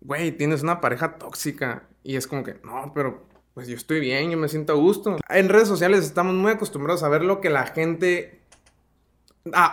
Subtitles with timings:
[0.00, 1.84] güey, tienes una pareja tóxica.
[2.02, 5.18] Y es como que, no, pero pues yo estoy bien, yo me siento a gusto.
[5.28, 8.40] En redes sociales estamos muy acostumbrados a ver lo que la gente...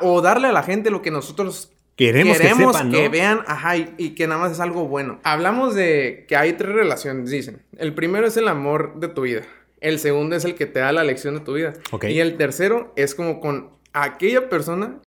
[0.02, 4.12] o darle a la gente lo que nosotros Queremos, que, sepan, que vean, ajá, y,
[4.12, 5.20] que nada más es algo bueno.
[5.24, 7.64] Hablamos de que hay tres relaciones, dicen.
[7.76, 9.42] El primero es el amor de tu vida.
[9.82, 11.74] El segundo es el que te da la lección de tu vida.
[12.04, 15.00] Y el tercero es como con aquella persona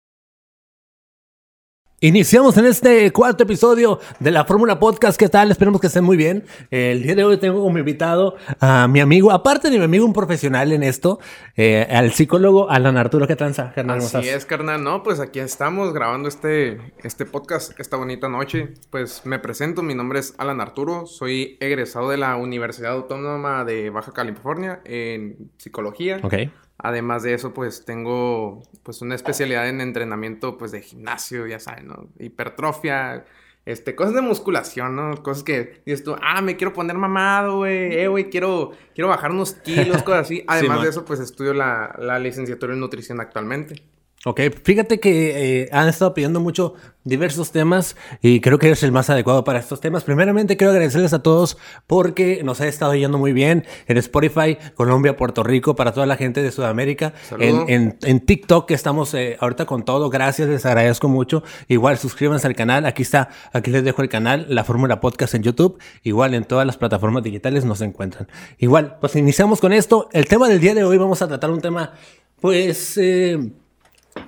[2.00, 5.18] Iniciamos en este cuarto episodio de la Fórmula Podcast.
[5.18, 5.50] ¿Qué tal?
[5.50, 6.44] Esperemos que estén muy bien.
[6.70, 10.12] El día de hoy tengo como invitado a mi amigo, aparte de mi amigo, un
[10.12, 11.18] profesional en esto,
[11.56, 13.26] eh, al psicólogo Alan Arturo.
[13.26, 13.98] ¿Qué tranza, carnal?
[13.98, 14.84] Así es, carnal.
[14.84, 18.74] No, pues aquí estamos grabando este, este podcast esta bonita noche.
[18.90, 21.04] Pues me presento, mi nombre es Alan Arturo.
[21.06, 26.20] Soy egresado de la Universidad Autónoma de Baja California en psicología.
[26.22, 26.34] Ok.
[26.78, 31.88] Además de eso, pues tengo pues una especialidad en entrenamiento pues de gimnasio, ya saben,
[31.88, 32.08] ¿no?
[32.20, 33.24] Hipertrofia,
[33.66, 35.22] este, cosas de musculación, ¿no?
[35.22, 39.32] Cosas que dices tú, ah, me quiero poner mamado, güey, eh, güey, quiero, quiero bajar
[39.32, 40.44] unos kilos, cosas así.
[40.48, 43.82] Además de eso, pues estudio la, la licenciatura en nutrición actualmente.
[44.24, 46.74] Ok, fíjate que eh, han estado pidiendo mucho
[47.04, 50.02] diversos temas y creo que eres el más adecuado para estos temas.
[50.02, 55.16] Primeramente quiero agradecerles a todos porque nos ha estado yendo muy bien en Spotify, Colombia,
[55.16, 57.14] Puerto Rico, para toda la gente de Sudamérica.
[57.38, 60.10] En, en, TikTok estamos eh, ahorita con todo.
[60.10, 61.44] Gracias, les agradezco mucho.
[61.68, 62.86] Igual suscríbanse al canal.
[62.86, 65.78] Aquí está, aquí les dejo el canal, la Fórmula Podcast en YouTube.
[66.02, 68.26] Igual en todas las plataformas digitales nos encuentran.
[68.58, 70.08] Igual, pues iniciamos con esto.
[70.12, 71.92] El tema del día de hoy vamos a tratar un tema,
[72.40, 72.98] pues...
[72.98, 73.52] Eh,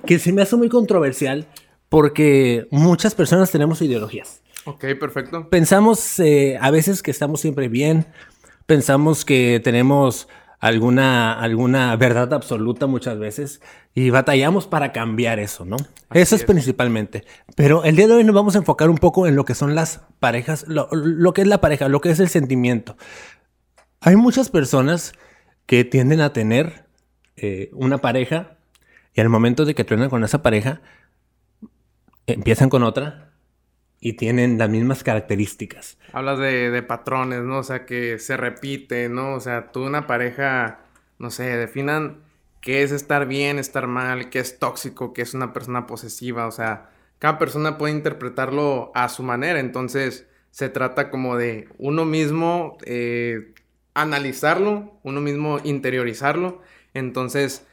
[0.05, 1.47] que se me hace muy controversial
[1.89, 4.41] porque muchas personas tenemos ideologías.
[4.65, 5.49] Ok, perfecto.
[5.49, 8.05] Pensamos eh, a veces que estamos siempre bien,
[8.65, 10.27] pensamos que tenemos
[10.61, 13.61] alguna, alguna verdad absoluta muchas veces
[13.95, 15.75] y batallamos para cambiar eso, ¿no?
[16.13, 17.25] eso es, principalmente.
[17.55, 19.75] Pero el día de hoy nos vamos a enfocar un poco en lo que son
[19.75, 20.87] las parejas, lo,
[21.33, 22.95] que es la pareja, lo que es el sentimiento.
[23.99, 25.13] Hay muchas personas
[25.65, 26.85] que tienden a tener
[27.35, 28.57] eh, una pareja
[29.13, 30.81] y al momento de que truenan con esa pareja,
[32.27, 33.33] empiezan con otra
[33.99, 35.97] y tienen las mismas características.
[36.13, 37.59] Hablas de, patrones, ¿no?
[37.59, 39.35] O sea, que se repite, ¿no?
[39.35, 40.79] O sea, tú una pareja,
[41.19, 42.23] no sé, definan
[42.61, 46.51] qué es estar bien, estar mal, qué es tóxico, qué es una persona posesiva, o
[46.51, 46.89] sea,
[47.19, 53.53] cada persona puede interpretarlo a su manera, entonces se trata como de uno mismo eh,
[53.93, 56.61] analizarlo, uno mismo interiorizarlo,
[56.93, 57.65] entonces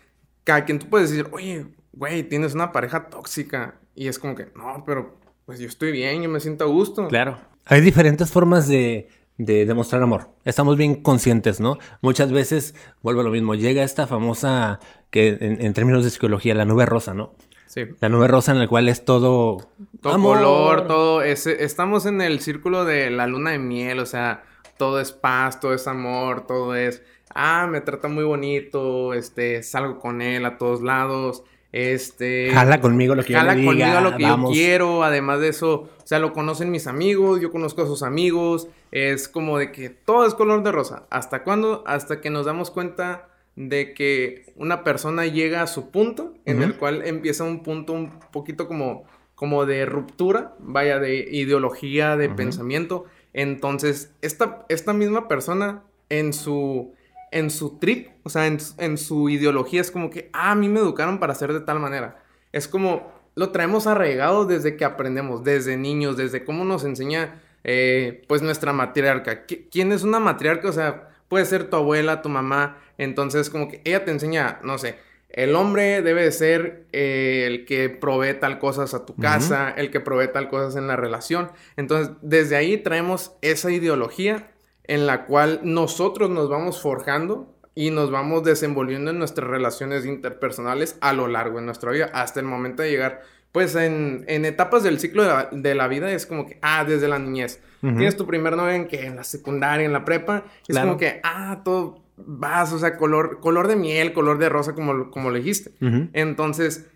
[0.49, 3.75] cada quien tú puedes decir, oye, güey, tienes una pareja tóxica.
[3.95, 7.07] Y es como que, no, pero pues yo estoy bien, yo me siento a gusto.
[7.09, 7.39] Claro.
[7.67, 10.31] Hay diferentes formas de, demostrar amor.
[10.47, 11.77] Estamos bien conscientes, ¿no?
[12.01, 16.65] Muchas veces, vuelvo a lo mismo, llega esta famosa, que en, términos de psicología, la
[16.65, 17.35] nube rosa, ¿no?
[17.67, 17.83] Sí.
[18.01, 19.69] La nube rosa en la cual es todo...
[20.01, 21.21] Todo color, todo...
[21.21, 24.45] estamos en el círculo de la luna de miel, o sea,
[24.79, 27.03] todo es paz, todo es amor, todo es
[27.39, 32.51] ah, me trata muy bonito, este, salgo con él a todos lados, este...
[32.53, 35.73] Jala conmigo lo que yo le diga, conmigo lo que yo quiero, además de eso,
[35.73, 39.89] o sea, lo conocen mis amigos, yo conozco a sus amigos, es como de que
[39.89, 41.07] todo es color de rosa.
[41.11, 41.85] ¿Hasta cuándo?
[41.87, 46.75] Hasta que nos damos cuenta de que una persona llega a su punto, en el
[46.75, 49.05] cual empieza un punto un poquito como,
[49.37, 53.05] como de ruptura, vaya, de ideología, de pensamiento.
[53.33, 56.95] Entonces, esta, esta misma persona en su
[57.31, 60.81] en su trip, o sea, en, su ideología es como que, ah, a mí me
[60.81, 62.23] educaron para ser de tal manera.
[62.53, 68.25] Es como, lo traemos arraigado desde que aprendemos, desde niños, desde cómo nos enseña, eh,
[68.29, 69.45] pues, nuestra matriarca.
[69.45, 70.69] ¿Quién es una matriarca?
[70.69, 72.79] O sea, puede ser tu abuela, tu mamá.
[72.97, 74.97] Entonces, como que ella te enseña, no sé,
[75.29, 79.91] el hombre debe de ser eh, el que provee tal cosas a tu casa, el
[79.91, 81.53] que provee tal cosas en la relación.
[81.77, 84.51] Entonces, desde ahí traemos esa ideología
[84.89, 90.99] en la cual nosotros nos vamos forjando y nos vamos desenvolviendo en nuestras relaciones interpersonales
[91.01, 93.23] a lo largo de nuestra vida, hasta el momento de llegar,
[93.53, 97.63] pues en, etapas del ciclo de la, vida es como que, ah, desde la niñez.
[97.81, 101.21] Tienes tu primer novio en que en la secundaria, en la prepa, es como que,
[101.23, 105.37] ah, todo vas, o sea, color, color de miel, color de rosa, como, como lo
[105.37, 105.71] dijiste.
[106.13, 106.87] Entonces,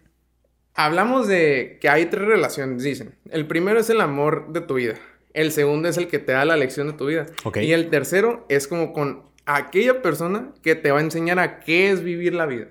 [0.75, 3.15] hablamos de que hay tres relaciones, dicen.
[3.31, 4.95] El primero es el amor de tu vida.
[5.35, 7.27] El segundo es el que te da la lección de tu vida.
[7.55, 11.91] Y el tercero es como con aquella persona que te va a enseñar a qué
[11.91, 12.69] es vivir la vida.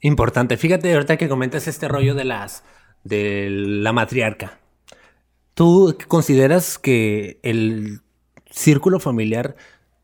[0.00, 0.56] Importante.
[0.56, 2.64] Fíjate ahorita que comentas este rollo de las
[3.04, 4.58] de la matriarca.
[5.54, 8.00] ¿Tú consideras que el
[8.50, 9.56] círculo familiar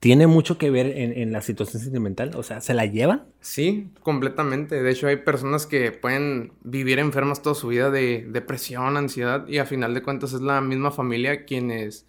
[0.04, 2.32] tiene mucho que ver en, la situación sentimental?
[2.36, 3.24] O sea, ¿se la llevan?
[3.40, 4.82] Sí, completamente.
[4.82, 9.56] De hecho, hay personas que pueden vivir enfermas toda su vida de depresión, ansiedad, y
[9.56, 12.04] a final de cuentas es la misma familia quienes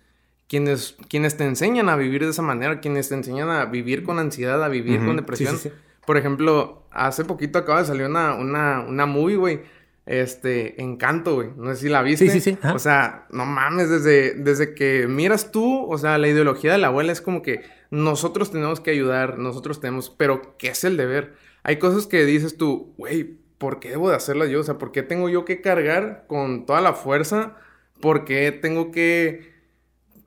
[0.50, 4.20] quienes, quienes te enseñan a vivir de esa manera, quienes te enseñan a vivir con
[4.20, 5.58] ansiedad, a vivir con depresión.
[6.06, 9.62] Por ejemplo, hace poquito acaba de salir una, una, una movie, güey.
[10.06, 11.50] Este, Encanto, güey.
[11.58, 12.30] No sé si la viste.
[12.30, 12.68] Sí, sí, sí.
[12.74, 16.88] O sea, no mames, desde, desde que miras tú, o sea, la ideología de la
[16.88, 21.34] abuela es como que nosotros tenemos que ayudar, nosotros tenemos, pero ¿qué es el deber?
[21.64, 24.60] Hay cosas que dices tú, güey, ¿por qué debo de hacerlas yo?
[24.60, 27.56] O sea, ¿por qué tengo yo que cargar con toda la fuerza?
[28.00, 29.56] ¿Por qué tengo que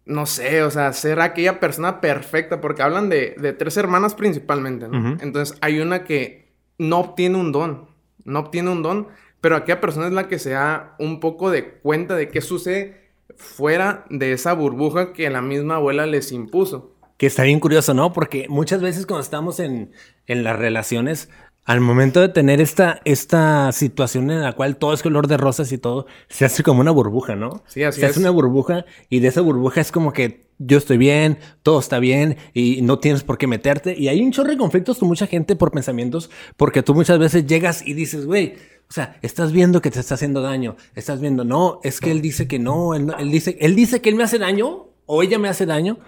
[0.08, 4.88] no sé, o sea, ser aquella persona perfecta, porque hablan de, de tres hermanas principalmente,
[4.88, 5.18] ¿no?
[5.20, 7.88] Entonces hay una que no obtiene un don,
[8.24, 9.08] no obtiene un don,
[9.40, 13.08] pero aquella persona es la que se da un poco de cuenta de qué sucede
[13.36, 16.94] fuera de esa burbuja que la misma abuela les impuso.
[17.16, 18.12] Que está bien curioso, ¿no?
[18.12, 19.92] Porque muchas veces cuando estamos en,
[20.26, 21.30] en las relaciones,
[21.68, 25.70] al momento de tener esta, esta situación en la cual todo es color de rosas
[25.70, 27.62] y todo, se hace como una burbuja, ¿no?
[27.66, 30.96] Sí, así se hace una burbuja y de esa burbuja es como que yo estoy
[30.96, 33.94] bien, todo está bien y no tienes por qué meterte.
[33.98, 37.46] Y hay un chorro de conflictos con mucha gente por pensamientos, porque tú muchas veces
[37.46, 38.54] llegas y dices, güey,
[38.88, 42.22] o sea, estás viendo que te está haciendo daño, estás viendo, no, es que él
[42.22, 45.38] dice que no, él, él dice, él dice que él me hace daño o ella
[45.38, 45.98] me hace daño,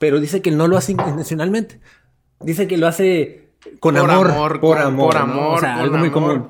[0.00, 1.78] pero dice que él no lo hace intencionalmente.
[2.40, 3.43] Dice que lo hace
[3.80, 4.28] con amor,
[4.60, 6.48] por amor, por amor, o sea, algo muy común.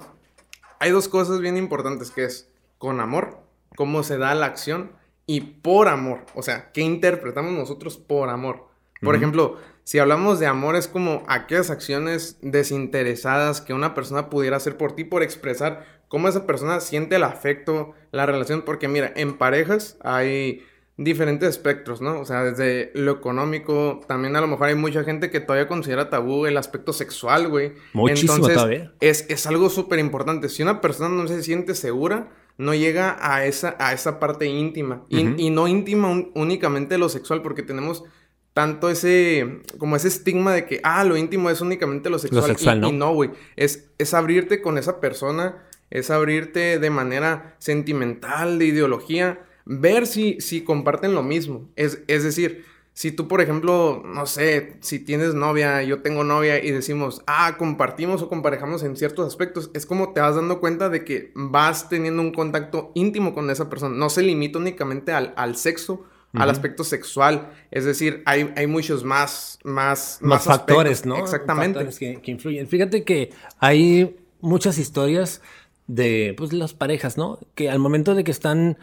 [0.79, 3.39] Hay dos cosas bien importantes que es con amor,
[3.77, 4.93] cómo se da la acción
[5.27, 8.69] y por amor, o sea, qué interpretamos nosotros por amor.
[9.01, 14.57] Por ejemplo, si hablamos de amor es como aquellas acciones desinteresadas que una persona pudiera
[14.57, 19.13] hacer por ti por expresar cómo esa persona siente el afecto, la relación, porque mira,
[19.15, 20.65] en parejas hay
[20.97, 22.21] diferentes espectros, ¿no?
[22.21, 26.09] O sea, desde lo económico, también a lo mejor hay mucha gente que todavía considera
[26.09, 27.73] tabú el aspecto sexual, güey.
[27.93, 28.93] Muchísimo Entonces, todavía.
[29.01, 30.49] Es, es algo súper importante.
[30.49, 35.05] Si una persona no se siente segura, no llega a esa, a esa parte íntima.
[35.09, 38.05] y, no íntima únicamente lo sexual, porque tenemos
[38.53, 42.43] tanto ese, como ese estigma de que, ah, lo íntimo es únicamente lo sexual.
[42.43, 42.89] Lo sexual, ¿no?
[42.89, 43.31] Y no, güey.
[43.57, 50.41] Es, es abrirte con esa persona, es abrirte de manera sentimental, de ideología ver si,
[50.41, 51.69] si comparten lo mismo.
[51.77, 52.65] Es, es decir,
[52.95, 57.57] si tú, por ejemplo, no sé, si tienes novia, yo tengo novia y decimos, ah,
[57.59, 61.89] compartimos o comparejamos en ciertos aspectos, es como te vas dando cuenta de que vas
[61.89, 63.97] teniendo un contacto íntimo con esa persona.
[63.97, 67.51] No se limita únicamente al, al sexo, al aspecto sexual.
[67.71, 71.17] Es decir, hay, hay muchos más, más, más, factores, ¿no?
[71.17, 71.79] Exactamente.
[71.81, 72.69] Factores que, que, influyen.
[72.69, 75.43] Fíjate que hay muchas historias
[75.87, 77.41] de pues, las parejas, ¿no?
[77.55, 78.79] Que al momento de que están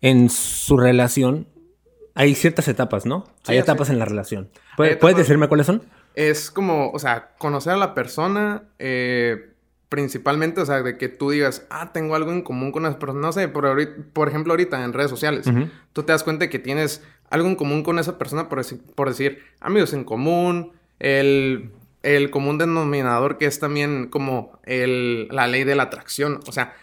[0.00, 1.46] en su relación
[2.14, 3.24] hay ciertas etapas, ¿no?
[3.46, 4.50] hay etapas en la relación.
[4.76, 5.82] ¿Puedes, decirme cuáles son?
[6.14, 9.52] Es como, o sea, conocer a la persona, eh,
[9.88, 13.20] principalmente, o sea, de que tú digas, ah, tengo algo en común con esa persona.
[13.20, 15.46] No sé, por, por ejemplo, ahorita en redes sociales,
[15.92, 18.60] tú te das cuenta de que tienes algo en común con esa persona, por,
[18.96, 21.70] por decir, amigos en común, el,
[22.02, 26.40] el común denominador que es también como el, la ley de la atracción.
[26.48, 26.74] O sea,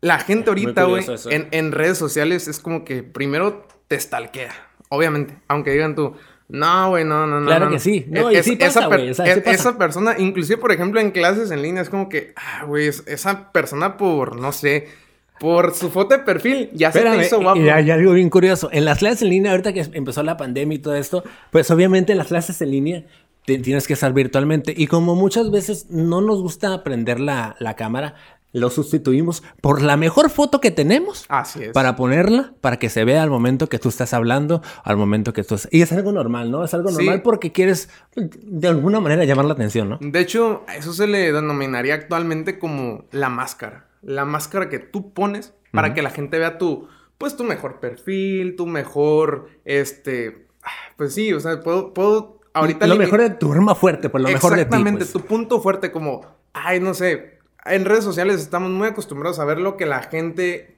[0.00, 4.52] la gente ahorita, güey, en, redes sociales es como que primero te stalkea.
[4.88, 5.36] Obviamente.
[5.46, 6.14] Aunque digan tú,
[6.48, 7.46] no, güey, no, no, no.
[7.46, 8.06] Claro que sí.
[8.08, 11.90] No, y sí pasa, esa, esa, persona, inclusive, por ejemplo, en clases en línea, es
[11.90, 14.88] como que, ah, güey, esa persona por, no sé,
[15.38, 17.60] por su foto de perfil, ya se te hizo guapo.
[17.60, 18.68] Y hay algo bien curioso.
[18.72, 22.12] En las clases en línea, ahorita que empezó la pandemia y todo esto, pues obviamente
[22.12, 23.04] en las clases en línea
[23.44, 24.74] tienes que estar virtualmente.
[24.76, 28.16] Y como muchas veces no nos gusta aprender la, la cámara,
[28.52, 31.24] lo sustituimos por la mejor foto que tenemos.
[31.28, 31.72] Así es.
[31.72, 35.44] Para ponerla, para que se vea al momento que tú estás hablando, al momento que
[35.44, 35.56] tú...
[35.70, 36.64] Y es algo normal, ¿no?
[36.64, 39.98] Es algo normal porque quieres de alguna manera llamar la atención, ¿no?
[40.00, 43.88] De hecho, eso se le denominaría actualmente como la máscara.
[44.02, 46.88] La máscara que tú pones para que la gente vea tu,
[47.18, 50.48] pues tu mejor perfil, tu mejor, este,
[50.96, 52.86] pues sí, o sea, puedo, puedo ahorita...
[52.86, 54.62] Lo mejor de tu arma fuerte, pues lo mejor de ti.
[54.62, 55.12] Exactamente, pues.
[55.12, 59.58] tu punto fuerte como, ay, no sé, en redes sociales estamos muy acostumbrados a ver
[59.58, 60.76] lo que la gente.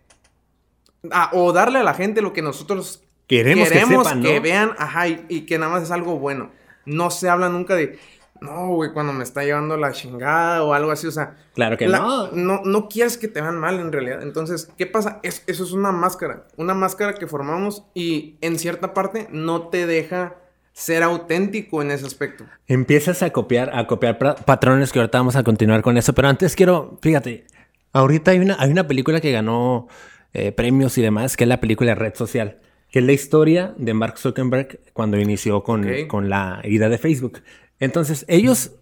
[1.32, 5.72] o darle a la gente lo que nosotros queremos, que, vean, ajá, y, que nada
[5.72, 6.50] más es algo bueno.
[6.84, 7.98] No se habla nunca de.
[8.40, 11.36] No, güey, cuando me está llevando la chingada o algo así, o sea.
[11.54, 12.32] Claro que no.
[12.32, 12.62] no.
[12.64, 14.22] No quieres que te vean mal en realidad.
[14.22, 15.20] Entonces, ¿qué pasa?
[15.22, 16.48] eso es una máscara.
[16.56, 20.41] Una máscara que formamos y en cierta parte no te deja
[20.72, 22.44] ser auténtico en ese aspecto.
[22.66, 26.56] Empiezas a copiar, a copiar patrones que ahorita vamos a continuar con eso, pero antes
[26.56, 27.46] quiero, fíjate,
[27.92, 29.88] ahorita hay una, hay una película que ganó
[30.32, 32.60] eh, premios y demás, que es la película Red Social,
[32.90, 37.42] que es la historia de Mark Zuckerberg cuando inició con, con la idea de Facebook.
[37.78, 38.72] Entonces, ellos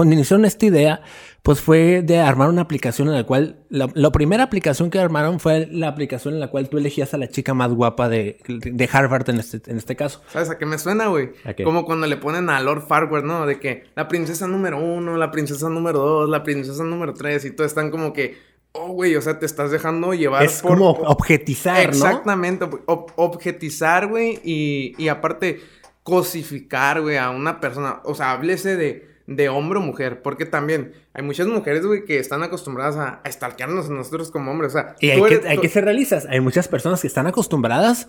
[0.00, 1.02] cuando iniciaron esta idea,
[1.42, 5.40] pues fue de armar una aplicación en la cual, la, la, primera aplicación que armaron
[5.40, 8.88] fue la aplicación en la cual tú elegías a la chica más guapa de, de
[8.90, 10.22] Harvard en este, en este caso.
[10.28, 11.32] ¿Sabes a qué me suena, güey?
[11.64, 13.44] Como cuando le ponen a Lord Farquaad, ¿no?
[13.44, 17.50] De que la princesa número uno, la princesa número dos, la princesa número tres, y
[17.50, 18.38] todos están como que,
[18.72, 20.78] oh, güey, o sea, te estás dejando llevar es por...
[20.78, 25.60] como objetizar, Exactamente, objetizar, güey, y, y aparte
[26.04, 28.00] cosificar, güey, a una persona.
[28.04, 32.18] O sea, háblese de de hombre o mujer, porque también hay muchas mujeres, güey, que
[32.18, 34.96] están acostumbradas a, a stalkearnos a nosotros como hombres, o sea...
[35.00, 38.08] Y hay, que, hay que ser realistas, hay muchas personas que están acostumbradas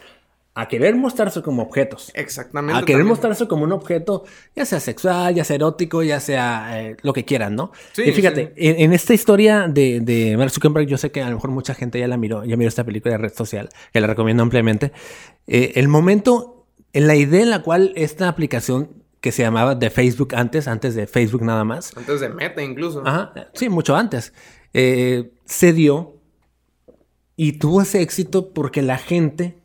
[0.55, 2.11] a querer mostrarse como objetos.
[2.15, 2.81] Exactamente.
[2.81, 4.25] A querer mostrarse como un objeto,
[4.55, 7.71] ya sea sexual, ya sea erótico, ya sea eh, lo que quieran, ¿no?
[7.93, 11.35] Sí, y fíjate, en, esta historia de, de Mark Zuckerberg, yo sé que a lo
[11.35, 14.07] mejor mucha gente ya la miró, ya miró esta película de red social, que la
[14.07, 14.91] recomiendo ampliamente.
[15.45, 19.89] Eh, el momento, en la idea en la cual esta aplicación que se llamaba de
[19.89, 21.95] Facebook antes, antes de Facebook nada más.
[21.95, 23.03] Antes de Meta incluso.
[23.05, 24.33] Ajá, sí, mucho antes.
[24.73, 26.17] Eh, se dio
[27.35, 29.61] y tuvo ese éxito porque la gente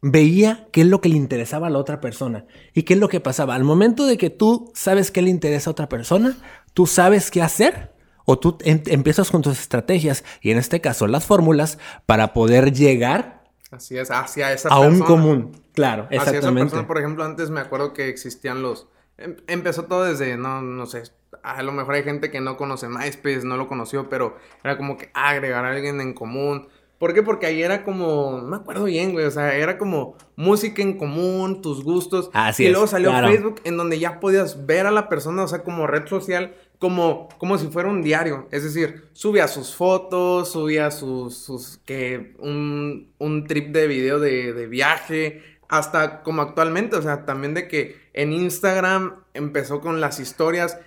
[0.00, 3.08] veía qué es lo que le interesaba a la otra persona y qué es lo
[3.08, 3.54] que pasaba.
[3.54, 6.36] Al momento de que tú sabes qué le interesa a otra persona,
[6.74, 7.94] tú sabes qué hacer
[8.26, 12.72] o tú em, empiezas con tus estrategias y en este caso las fórmulas para poder
[12.72, 16.38] llegar Así es, hacia esa a un común, claro, exactamente.
[16.38, 18.88] Hacia esa persona, por ejemplo, antes me acuerdo que existían los...
[19.16, 21.04] Em, empezó todo desde, no, no sé,
[21.42, 24.96] a lo mejor hay gente que no conoce MySpace, no lo conoció, pero era como
[24.96, 26.68] que agregar a alguien en común.
[26.98, 27.22] ¿Por qué?
[27.22, 30.98] Porque ahí era como, no me acuerdo bien, güey, o sea, era como música en
[30.98, 32.28] común, tus gustos.
[32.32, 35.62] Así y luego salió Facebook en donde ya podías ver a la persona, o sea,
[35.62, 38.48] como red social, como, como si fuera un diario.
[38.50, 44.52] Es decir, subía sus fotos, subía sus, sus que un, un trip de video de,
[44.52, 50.20] de, viaje, hasta como actualmente, o sea, también de que en Instagram empezó con las
[50.20, 50.78] historias,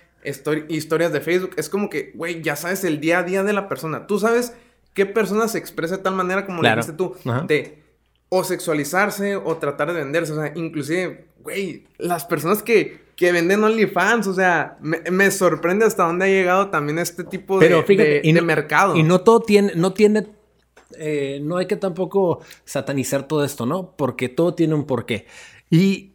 [0.68, 1.52] historias de Facebook.
[1.56, 4.06] Es como que, güey, ya sabes el día a día de la persona.
[4.06, 4.54] Tú sabes
[4.94, 7.82] qué persona se expresa de tal manera como lo dijiste tú, de
[8.28, 10.32] o sexualizarse o tratar de venderse.
[10.32, 14.26] O sea, inclusive, güey, las personas que que venden OnlyFans.
[14.26, 18.96] O sea, me, sorprende hasta dónde ha llegado también este tipo de, y mercado.
[18.96, 20.26] Y no todo tiene, no tiene,
[20.98, 23.94] eh, no hay que tampoco satanizar todo esto, ¿no?
[23.96, 25.26] Porque todo tiene un porqué.
[25.70, 26.12] Y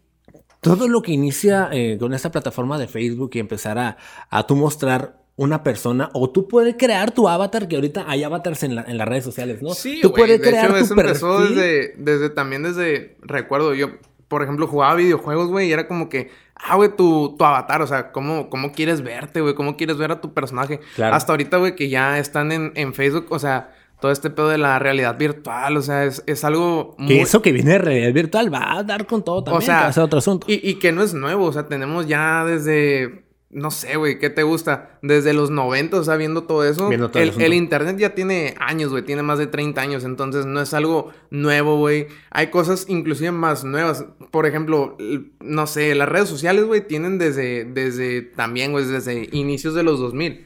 [0.61, 3.97] todo lo que inicia eh, con esta plataforma de Facebook y empezar a,
[4.29, 8.63] a tú mostrar una persona o tú puedes crear tu avatar, que ahorita hay avatars
[8.63, 9.69] en, las redes sociales, ¿no?
[9.69, 13.89] Sí, tú puedes crear tu empezó desde, desde, también desde, recuerdo, yo,
[14.27, 17.87] por ejemplo, jugaba videojuegos, güey, y era como que ah, güey, tu, tu, avatar, o
[17.87, 19.53] sea, ¿cómo, cómo quieres verte, güey?
[19.53, 20.79] ¿Cómo quieres ver a tu personaje?
[21.01, 24.57] Hasta ahorita, güey, que ya están en, en, Facebook, o sea, todo este pedo de
[24.57, 27.07] la realidad virtual, o sea, es, es algo muy...
[27.07, 29.89] Que eso que viene de realidad virtual va a dar con todo también, o sea,
[29.89, 30.45] es otro asunto.
[30.49, 33.26] Y, y que no es nuevo, o sea, tenemos ya desde
[33.57, 34.99] no sé, güey, ¿qué te gusta?
[35.01, 36.91] Desde los 90, o sea, viendo todo eso.
[36.91, 41.11] el, internet ya tiene años, güey, tiene más de 30 años, entonces no es algo
[41.31, 42.05] nuevo, güey.
[42.29, 44.05] Hay cosas inclusive más nuevas.
[44.29, 44.95] Por ejemplo,
[45.39, 49.99] no sé, las redes sociales, güey, tienen desde, desde también, güey, desde inicios de los
[49.99, 50.45] 2000.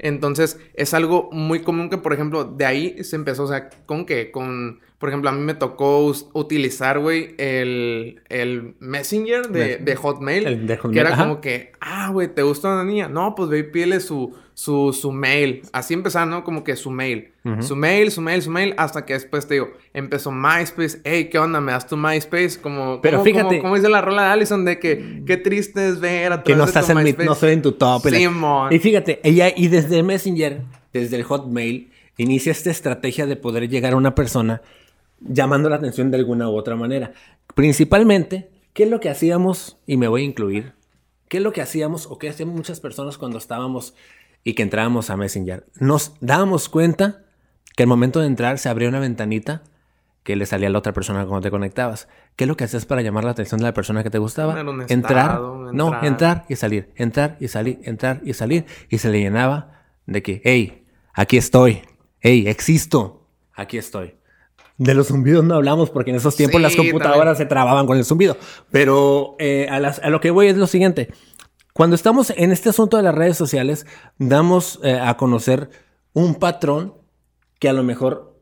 [0.00, 4.04] Entonces, es algo muy común que, por ejemplo, de ahí se empezó, o sea, ¿con
[4.04, 4.32] qué?
[4.32, 10.44] Con por ejemplo, a mí me tocó utilizar, güey, el, el Messenger de, de Hotmail.
[10.44, 10.94] El de Hotmail.
[10.94, 13.08] Que era como que, ah, güey, ¿te gusta una niña?
[13.08, 15.62] No, pues ve y pídele su, su, su mail.
[15.72, 16.42] Así empezaron, ¿no?
[16.42, 17.30] Como que su mail.
[17.60, 18.74] Su mail, su mail, su mail.
[18.76, 21.00] Hasta que después te digo, empezó MySpace.
[21.04, 21.60] Hey, ¿qué onda?
[21.60, 22.60] ¿Me das tu MySpace?
[22.60, 23.60] Como, Pero fíjate.
[23.60, 26.64] Como, dice la rola de Allison de que qué triste es ver a Que no
[26.64, 28.02] estás en mi, no estoy en tu top.
[28.70, 30.60] y fíjate, ella, y desde Messenger,
[30.92, 34.60] desde el Hotmail, inicia esta estrategia de poder llegar a una persona
[35.20, 37.12] llamando la atención de alguna u otra manera.
[37.54, 39.78] Principalmente, ¿qué es lo que hacíamos?
[39.86, 40.74] Y me voy a incluir.
[41.28, 43.94] ¿Qué es lo que hacíamos o qué hacían muchas personas cuando estábamos
[44.44, 45.66] y que entrábamos a Messenger?
[45.78, 47.24] Nos dábamos cuenta
[47.76, 49.62] que al momento de entrar se abría una ventanita
[50.28, 52.06] que le salía a la otra persona cuando te conectabas.
[52.36, 54.60] ¿Qué es lo que hacías para llamar la atención de la persona que te gustaba?
[54.88, 55.40] entrar,
[55.72, 58.66] no, entrar y salir, entrar y salir, entrar y salir.
[58.90, 60.84] Y se le llenaba de que, hey,
[61.14, 61.80] aquí estoy,
[62.20, 64.17] hey, existo, aquí estoy.
[64.78, 68.04] De los zumbidos no hablamos porque en esos tiempos las computadoras se trababan con el
[68.04, 68.36] zumbido.
[68.70, 71.12] Pero eh, a, lo que voy es lo siguiente.
[71.72, 73.86] Cuando estamos en este asunto de las redes sociales,
[74.18, 75.68] damos eh, a conocer
[76.12, 76.94] un patrón
[77.58, 78.40] que a lo mejor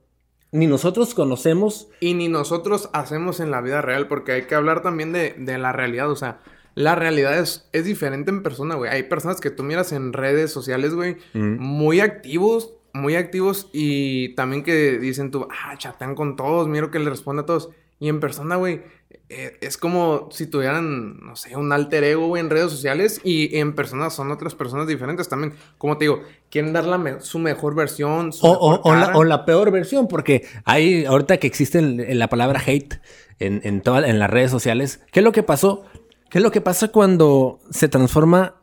[0.52, 1.88] ni nosotros conocemos.
[2.00, 5.72] Y ni nosotros hacemos en la vida real, porque hay que hablar también de, la
[5.72, 6.10] realidad.
[6.10, 6.40] O sea,
[6.74, 8.90] la realidad es, es diferente en persona, güey.
[8.90, 14.62] Hay personas que tú miras en redes sociales, güey, muy activos, muy activos y también
[14.62, 17.70] que dicen tú, ah, chatean con todos, miro que le responde a todos.
[17.98, 18.82] Y en persona, güey,
[19.30, 23.56] eh, es como si tuvieran, no sé, un alter ego güey, en redes sociales y
[23.56, 25.54] en personas son otras personas diferentes también.
[25.78, 28.32] Como te digo, quieren dar la me- su mejor versión.
[28.34, 29.18] Su O, mejor o- o la, cara.
[29.18, 33.00] o la peor versión, porque hay, ahorita que existe el- el- la palabra hate
[33.38, 35.84] en, en, toda- en las redes sociales, ¿qué es lo que pasó?
[36.28, 38.56] ¿Qué es lo que pasa cuando se transforma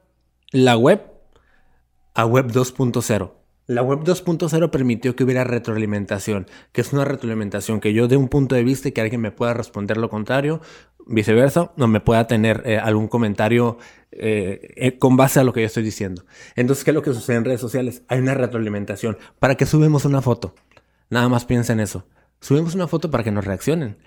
[0.52, 1.02] la web
[2.14, 3.32] a web 2.0?
[3.66, 8.28] La web 2.0 permitió que hubiera retroalimentación, que es una retroalimentación que yo dé un
[8.28, 10.60] punto de vista y que alguien me pueda responder lo contrario,
[11.08, 13.78] viceversa, no me pueda tener eh, algún comentario
[14.12, 16.26] eh, eh, con base a lo que yo estoy diciendo.
[16.56, 18.04] Entonces, ¿qué es lo que sucede en redes sociales?
[18.10, 19.18] Hay una retroalimentación.
[19.40, 20.56] ¿Para que subimos una foto?
[21.10, 22.06] Nada más piensa en eso.
[22.42, 23.98] Subimos una foto para que nos reaccionen.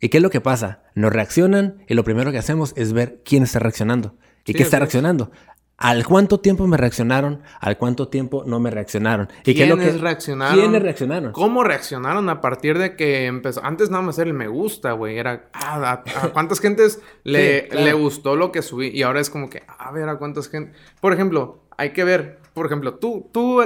[0.00, 0.82] ¿Y qué es lo que pasa?
[0.94, 4.16] Nos reaccionan y lo primero que hacemos es ver quién está reaccionando.
[4.44, 5.30] ¿Y Sí, qué está reaccionando?
[5.78, 7.42] ¿Al cuánto tiempo me reaccionaron?
[7.60, 9.28] ¿Al cuánto tiempo no me reaccionaron?
[9.44, 10.58] ¿Y qué es lo que ¿Quiénes reaccionaron?
[10.58, 11.32] ¿Quiénes reaccionaron?
[11.32, 13.62] ¿Cómo reaccionaron a partir de que empezó?
[13.62, 15.18] Antes nada más era el me gusta, güey.
[15.18, 17.84] Era, ah, a, a cuántas gentes le, Sí, claro.
[17.86, 18.88] le gustó lo que subí.
[18.88, 20.72] Y ahora es como que, a ver, a cuántas gente.
[21.00, 23.62] Por ejemplo, hay que ver, por ejemplo, tú, tú,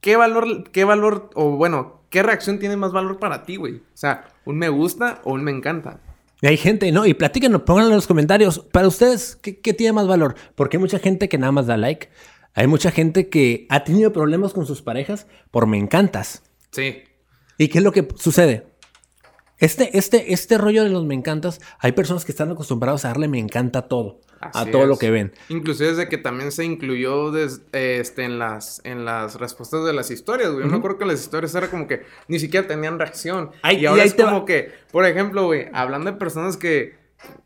[0.00, 3.76] ¿qué valor, qué valor, o bueno, qué reacción tiene más valor para ti, güey?
[3.76, 6.00] O sea, ¿un me gusta o un me encanta?
[6.42, 7.06] Y hay gente, ¿no?
[7.06, 8.58] Y platíquenos, pónganlo en los comentarios.
[8.72, 10.34] Para ustedes, ¿qué, qué tiene más valor?
[10.54, 12.08] Porque hay mucha gente que nada más da like.
[12.54, 16.42] Hay mucha gente que ha tenido problemas con sus parejas por me encantas.
[16.72, 17.04] Sí.
[17.58, 18.66] ¿Y qué es lo que sucede?
[19.58, 23.28] Este, este, este rollo de los me encantas, hay personas que están acostumbrados a darle
[23.28, 23.88] me encanta a
[24.40, 25.32] a todo lo que ven.
[25.48, 29.92] Inclusive desde que también se incluyó des- eh, este, en, las, en las respuestas de
[29.92, 30.64] las historias, güey.
[30.64, 33.50] Yo me acuerdo que las historias era como que ni siquiera tenían reacción.
[33.62, 36.94] Ay, y ahora es va- como que, por ejemplo, güey, hablando de personas que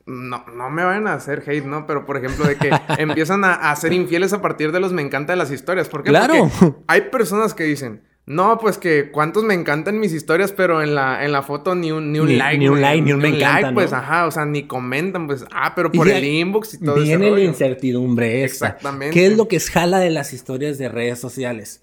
[0.06, 1.87] no, no me van a hacer hate, ¿no?
[1.87, 5.02] Pero por ejemplo, de que empiezan a, a ser infieles a partir de los me
[5.02, 5.88] encanta de las historias.
[5.88, 6.11] ¿Por qué?
[6.11, 6.50] Claro.
[6.59, 8.02] Porque hay personas que dicen.
[8.27, 11.91] No, pues que cuántos me encantan mis historias, pero en la, en la foto ni
[11.91, 12.59] un, ni un Ni- like.
[12.59, 13.97] ni un like, ni un me encanta, pues ¿no?
[13.97, 17.25] ajá, o sea, ni comentan, pues, ah, pero por el inbox y todo ese Viene
[17.27, 17.45] la rollo.
[17.45, 18.67] incertidumbre esta.
[18.69, 19.15] Exactamente.
[19.15, 21.83] ¿Qué es lo que es jala de las historias de redes sociales?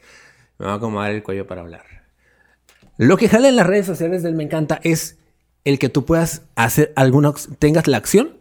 [0.57, 1.83] Me voy a acomodar el cuello para hablar.
[2.97, 5.17] Lo que jala en las redes sociales del Me Encanta es
[5.65, 7.33] el que tú puedas hacer alguna...
[7.59, 8.37] tengas la acción,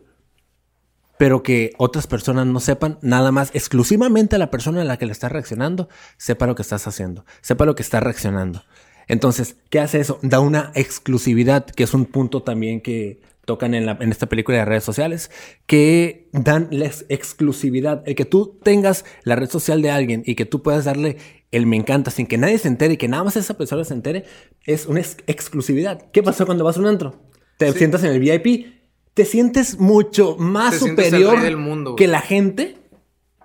[1.18, 5.12] pero que otras personas no sepan, nada más exclusivamente la persona a la que le
[5.12, 5.88] estás reaccionando
[6.19, 8.64] sepa lo que estás haciendo, sepa lo que está reaccionando.
[9.08, 10.19] Entonces, ¿qué hace eso?
[10.23, 14.58] Da una exclusividad, que es un punto también que tocan en, la- en esta película
[14.58, 15.30] de redes sociales,
[15.67, 18.02] que dan la ex- exclusividad.
[18.04, 21.19] El que tú tengas la red social de alguien y que tú puedas darle
[21.52, 23.95] el me encanta sin que nadie se entere y que nada más esa persona se
[23.95, 24.25] entere,
[24.64, 26.10] es una ex- exclusividad.
[26.12, 27.14] ¿Qué pasa cuando vas a un antro?
[27.56, 27.78] Te Sí.
[27.78, 28.75] sientas en el VIP,
[29.17, 32.76] te sientes mucho más Te superior del mundo, que la gente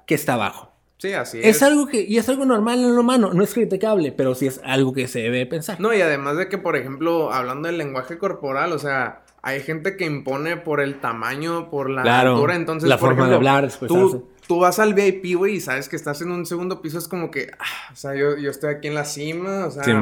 [0.06, 0.74] que está abajo.
[0.98, 1.64] Sí, así Es, es.
[1.64, 4.60] algo que, y es algo normal en lo humano, no es criticable, pero sí es
[4.66, 5.80] algo que se debe pensar.
[5.80, 9.96] No, y además de que, por ejemplo, hablando del lenguaje corporal, o sea, hay gente
[9.96, 13.50] que impone por el tamaño, por la Claro, altura, entonces, la por forma de ejemplo,
[13.50, 14.18] hablar, de expresarse.
[14.18, 17.08] tú, tú vas al VIP, güey, y sabes que estás en un segundo piso, es
[17.08, 19.94] como que, ah, o sea, yo, yo estoy aquí en la cima, o sea, Sí,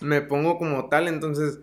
[0.00, 1.58] me pongo como tal, entonces,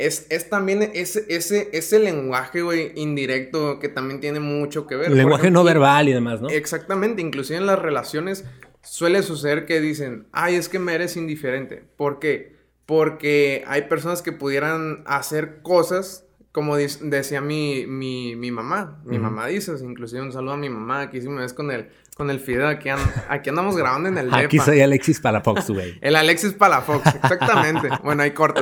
[0.00, 5.10] es, es también ese, ese, ese lenguaje, güey, indirecto, que también tiene mucho que ver.
[5.10, 6.48] El lenguaje ejemplo, no verbal y demás, ¿no?
[6.48, 8.46] Exactamente, inclusive en las relaciones
[8.82, 11.84] suele suceder que dicen, ay, es que me eres indiferente.
[11.96, 12.56] ¿Por qué?
[12.86, 19.02] Porque hay personas que pudieran hacer cosas, como decía mi, mi, mi mamá.
[19.04, 21.90] Mi mamá dice, inclusive un saludo a mi mamá, aquí sí me ves con el,
[22.20, 22.90] con el Fidel, aquí,
[23.30, 24.66] aquí andamos grabando en el Aquí depa.
[24.66, 25.96] soy Alexis Palafox, güey.
[26.02, 27.88] El Alexis Palafox, exactamente.
[28.04, 28.60] bueno, ahí corto.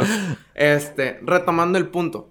[0.54, 2.30] Este, retomando el punto.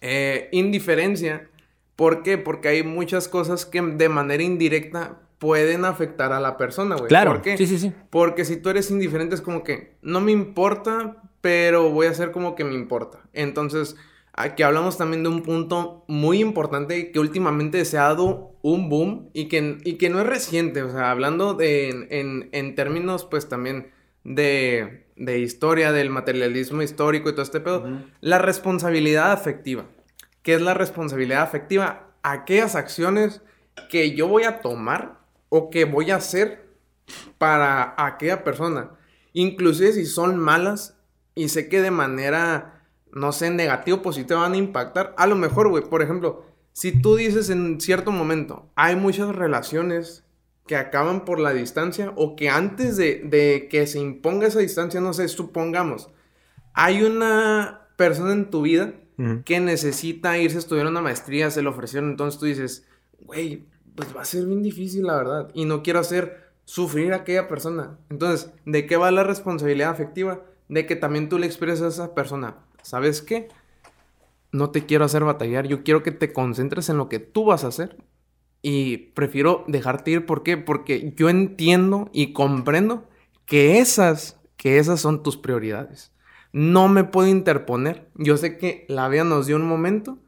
[0.00, 1.48] Eh, indiferencia.
[1.94, 2.36] ¿Por qué?
[2.36, 7.06] Porque hay muchas cosas que de manera indirecta pueden afectar a la persona, güey.
[7.06, 7.56] Claro, ¿Por qué?
[7.56, 7.92] sí, sí, sí.
[8.10, 12.32] Porque si tú eres indiferente es como que no me importa, pero voy a hacer
[12.32, 13.20] como que me importa.
[13.34, 13.94] Entonces,
[14.32, 19.30] aquí hablamos también de un punto muy importante que últimamente se ha dado un boom
[19.32, 20.82] y que, y que no es reciente.
[20.82, 23.90] O sea, hablando de, en, en- en términos pues también
[24.24, 27.84] de, de historia, del materialismo histórico y todo este pedo,
[28.20, 29.86] la responsabilidad afectiva.
[30.42, 32.08] ¿Qué es la responsabilidad afectiva?
[32.22, 33.42] Aquellas acciones
[33.90, 36.68] que yo voy a tomar o que voy a hacer
[37.38, 38.90] para aquella persona.
[39.32, 40.96] Inclusive si son malas
[41.34, 45.14] y sé que de manera, no sé, negativa o positiva van a impactar.
[45.16, 46.44] A lo mejor, güey, por ejemplo,
[46.80, 50.24] si tú dices en cierto momento, hay muchas relaciones
[50.66, 54.98] que acaban por la distancia o que antes de, de que se imponga esa distancia,
[54.98, 56.08] no sé, supongamos,
[56.72, 58.94] hay una persona en tu vida
[59.44, 62.86] que necesita irse a estudiar una maestría, se le ofrecieron, entonces tú dices,
[63.26, 67.16] güey, pues va a ser bien difícil, la verdad, y no quiero hacer sufrir a
[67.16, 67.98] aquella persona.
[68.08, 70.44] Entonces, ¿de qué va la responsabilidad afectiva?
[70.70, 73.48] De que también tú le expresas a esa persona, ¿sabes qué?
[74.52, 77.64] No te quiero hacer batallar, yo quiero que te concentres en lo que tú vas
[77.64, 77.96] a hacer
[78.62, 80.26] y prefiero dejarte ir.
[80.26, 80.56] ¿Por qué?
[80.56, 83.08] Porque yo entiendo y comprendo
[83.46, 86.12] que esas, que esas son tus prioridades.
[86.52, 88.08] No me puedo interponer.
[88.16, 90.18] Yo sé que la vida nos dio un momento,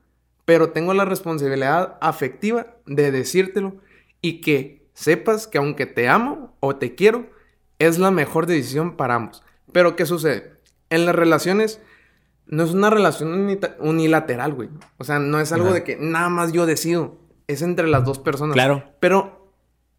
[0.44, 3.76] pero tengo la responsabilidad afectiva de decírtelo
[4.20, 7.28] y que sepas que aunque te amo o te quiero,
[7.78, 9.42] es la mejor decisión para ambos.
[9.72, 10.52] Pero ¿qué sucede?
[10.90, 11.80] En las relaciones
[12.52, 14.68] no es una relación unilateral, güey.
[14.98, 17.16] O sea, no es algo de que nada más yo decido.
[17.46, 18.52] Es entre las dos personas.
[18.52, 18.84] Claro.
[19.00, 19.50] Pero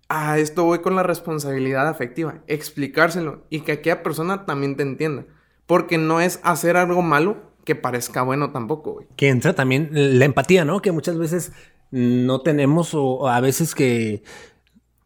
[0.07, 2.43] a esto voy con la responsabilidad afectiva.
[2.45, 5.25] Explicárselo y que aquella persona también te entienda.
[5.65, 9.07] Porque no es hacer algo malo que parezca bueno tampoco, güey.
[9.15, 10.79] Que entra también la empatía, ¿no?
[10.79, 11.53] Que muchas veces
[11.89, 14.21] no tenemos o a veces que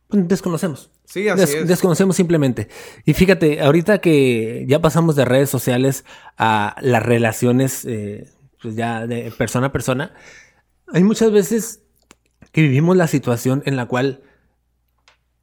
[0.10, 0.92] pues, desconocemos.
[1.08, 1.68] Sí, así es.
[1.68, 2.68] Desconocemos simplemente.
[3.06, 6.04] Y fíjate, ahorita que ya pasamos de redes sociales
[6.38, 8.30] a las relaciones, eh,
[8.62, 10.14] pues ya de persona a persona,
[10.94, 11.82] hay muchas veces
[12.52, 14.22] que vivimos la situación en la cual,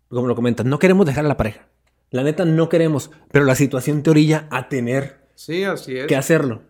[0.08, 1.66] como lo comentas, no queremos dejar a la pareja.
[2.10, 6.06] La neta no queremos, pero la situación te orilla a tener sí, así es.
[6.06, 6.60] que hacerlo.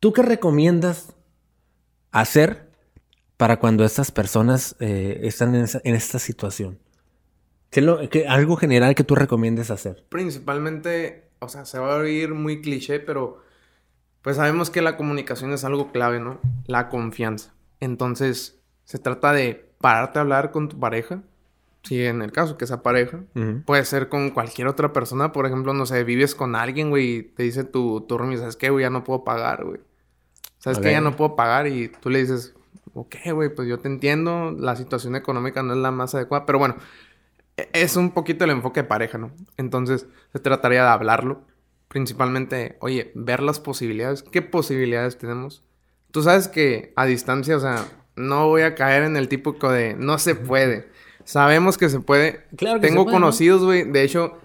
[0.00, 1.14] ¿Tú qué recomiendas
[2.10, 2.68] hacer
[3.36, 6.80] para cuando estas personas eh, están en, en esta situación?
[8.10, 10.04] ¿Qué algo general que tú recomiendes hacer?
[10.08, 13.42] Principalmente, o sea, se va a oír muy cliché, pero
[14.22, 16.40] pues sabemos que la comunicación es algo clave, ¿no?
[16.66, 17.52] La confianza.
[17.80, 21.22] Entonces, se trata de pararte a hablar con tu pareja.
[21.82, 23.24] Si en el caso que esa pareja,
[23.66, 25.32] puede ser con cualquier otra persona.
[25.32, 28.56] Por ejemplo, no sé, vives con alguien, güey, y te dice tu, tu roomie, ¿sabes
[28.56, 28.84] qué, güey?
[28.84, 29.80] Ya no puedo pagar, güey.
[30.58, 30.92] ¿Sabes qué?
[30.92, 32.54] Ya no puedo pagar y tú le dices,
[32.94, 36.58] ok, güey, pues yo te entiendo, la situación económica no es la más adecuada, pero
[36.58, 36.76] bueno,
[37.56, 39.32] es un poquito el enfoque de pareja, ¿no?
[39.56, 41.42] Entonces se trataría de hablarlo.
[41.88, 44.22] Principalmente, oye, ver las posibilidades.
[44.22, 45.62] ¿Qué posibilidades tenemos?
[46.10, 47.86] Tú sabes que a distancia, o sea,
[48.16, 50.88] no voy a caer en el típico de no se puede.
[51.24, 52.44] Sabemos que se puede.
[52.56, 54.38] Claro que Tengo conocidos, güey, de hecho,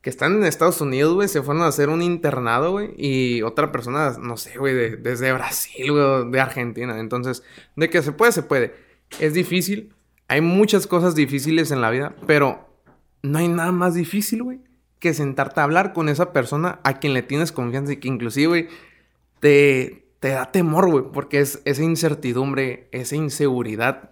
[0.00, 3.72] que están en Estados Unidos, güey, se fueron a hacer un internado, güey, y otra
[3.72, 6.98] persona, no sé, güey, desde Brasil, güey, de Argentina.
[6.98, 7.42] Entonces,
[7.76, 8.74] de que se puede, se puede.
[9.20, 9.93] Es difícil,
[10.34, 12.68] hay muchas cosas difíciles en la vida, pero
[13.22, 14.60] no hay nada más difícil, güey,
[14.98, 18.48] que sentarte a hablar con esa persona a quien le tienes confianza y que inclusive,
[18.48, 18.68] güey,
[19.38, 24.10] te, te da temor, güey, porque es esa incertidumbre, esa inseguridad,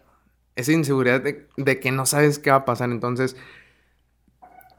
[0.55, 2.93] esa inseguridad de, de que no sabes qué va a pasar.
[2.93, 3.35] Entonces,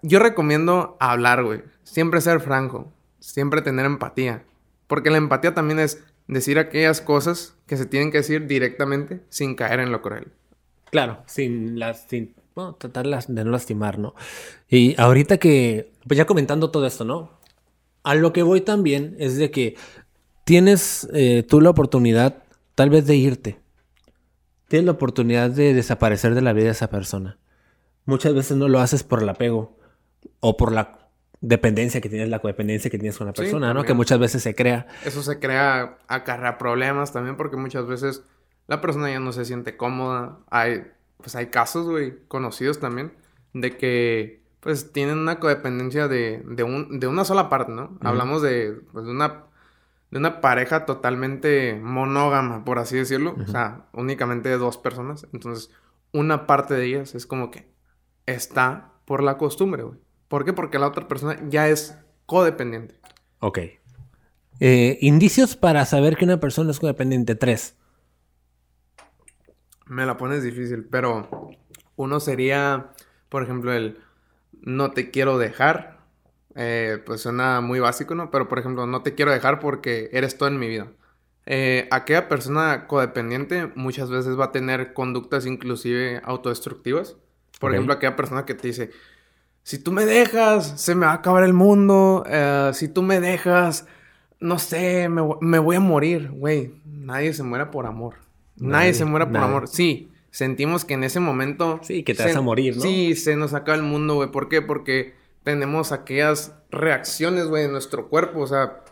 [0.02, 4.46] yo recomiendo hablar, güey, siempre ser franco, siempre tener empatía,
[4.88, 9.56] porque la empatía también es decir aquellas cosas que se tienen que decir directamente sin
[9.56, 10.32] caer en lo cruel.
[10.94, 14.14] Claro, sin las, sin, bueno, tratar de no lastimar, ¿no?
[14.70, 17.32] Y ahorita que, pues ya comentando todo esto, ¿no?
[18.04, 19.76] A lo que voy también es de que
[20.44, 22.44] tienes eh, tú la oportunidad
[22.76, 23.60] tal vez de irte.
[24.68, 27.40] Tienes la oportunidad de desaparecer de la vida de esa persona.
[28.06, 29.80] Muchas veces no lo haces por el apego
[30.42, 31.10] o por la
[31.42, 33.84] dependencia que tienes, la codependencia que tienes con la persona, ¿no?
[33.84, 34.86] Que muchas veces se crea.
[35.04, 38.22] Eso se crea, acarrea problemas también porque muchas veces
[38.68, 40.40] la persona ya no se siente cómoda.
[40.50, 40.84] Hay,
[41.18, 43.14] pues hay casos, güey, conocidos también,
[43.54, 47.98] de que pues tienen una codependencia de, de, un, de una sola parte, ¿no?
[48.02, 49.44] Hablamos de, pues, de, una,
[50.10, 53.36] de una pareja totalmente monógama, por así decirlo.
[53.46, 55.28] O sea, únicamente de dos personas.
[55.34, 55.70] Entonces,
[56.14, 57.68] una parte de ellas es como que
[58.26, 60.00] está por la costumbre, güey.
[60.30, 60.54] ¿Por qué?
[60.54, 62.96] Porque la otra persona ya es codependiente.
[63.40, 63.60] Ok.
[64.62, 67.36] Eh, indicios para saber que una persona es codependiente.
[67.36, 67.76] Tres.
[69.88, 71.52] Me la pones difícil, pero
[71.96, 72.92] uno sería,
[73.30, 74.00] por ejemplo, el
[74.62, 76.00] no te quiero dejar.
[76.56, 78.30] Eh, pues suena muy básico, ¿no?
[78.32, 80.88] Pero, por ejemplo, no te quiero dejar porque eres todo en mi vida.
[81.46, 87.18] Eh, aquella persona codependiente muchas veces va a tener conductas inclusive autodestructivas.
[87.60, 88.92] Por ejemplo, aquella persona que te dice,
[89.64, 92.24] si tú me dejas, se me va a acabar el mundo.
[92.28, 93.88] Eh, si tú me dejas,
[94.40, 96.30] no sé, me, me voy a morir.
[96.32, 98.23] Güey, nadie se muere por amor.
[98.58, 99.68] Nadie, se muere por amor.
[99.68, 101.80] Sí, sentimos que en ese momento.
[101.84, 102.82] Sí, que te vas a morir, ¿no?
[102.82, 104.32] Sí, se nos acaba el mundo, güey.
[104.32, 104.62] ¿Por qué?
[104.62, 105.14] Porque
[105.44, 108.84] tenemos aquellas reacciones, güey, en nuestro cuerpo, o sea,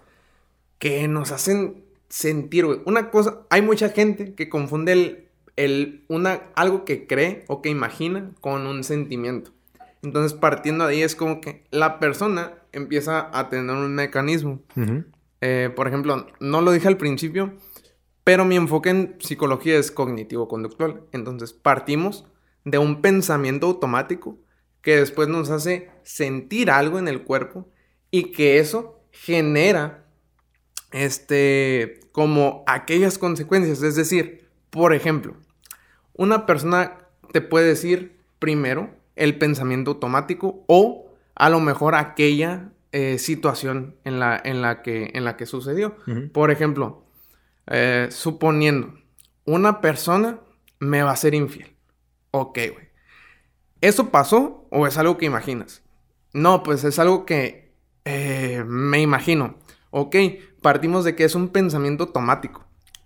[0.79, 2.81] que nos hacen sentir, güey.
[2.85, 7.69] Una cosa, hay mucha gente que confunde el, el, una, algo que cree o que
[7.69, 9.51] imagina con un sentimiento.
[10.03, 14.61] Entonces, partiendo de ahí, es como que la persona empieza a tener un mecanismo.
[15.41, 17.53] Eh, por ejemplo, no lo dije al principio,
[18.23, 21.01] pero mi enfoque en psicología es cognitivo-conductual.
[21.11, 22.25] Entonces partimos
[22.63, 24.37] de un pensamiento automático
[24.81, 27.67] que después nos hace sentir algo en el cuerpo
[28.09, 30.05] y que eso genera
[30.91, 33.81] este, como aquellas consecuencias.
[33.81, 35.35] Es decir, por ejemplo,
[36.13, 36.97] una persona
[37.31, 44.19] te puede decir primero el pensamiento automático o a lo mejor aquella eh, situación en
[44.19, 45.95] la, en, la que, en la que sucedió.
[46.33, 47.03] Por ejemplo,
[47.71, 48.93] eh, suponiendo,
[49.45, 50.39] una persona
[50.79, 51.75] me va a ser infiel.
[52.31, 52.89] Ok, güey.
[53.79, 55.81] ¿Eso pasó o es algo que imaginas?
[56.33, 57.73] No, pues es algo que
[58.05, 59.55] eh, me imagino.
[59.89, 60.15] Ok,
[60.61, 62.65] partimos de que es un pensamiento automático.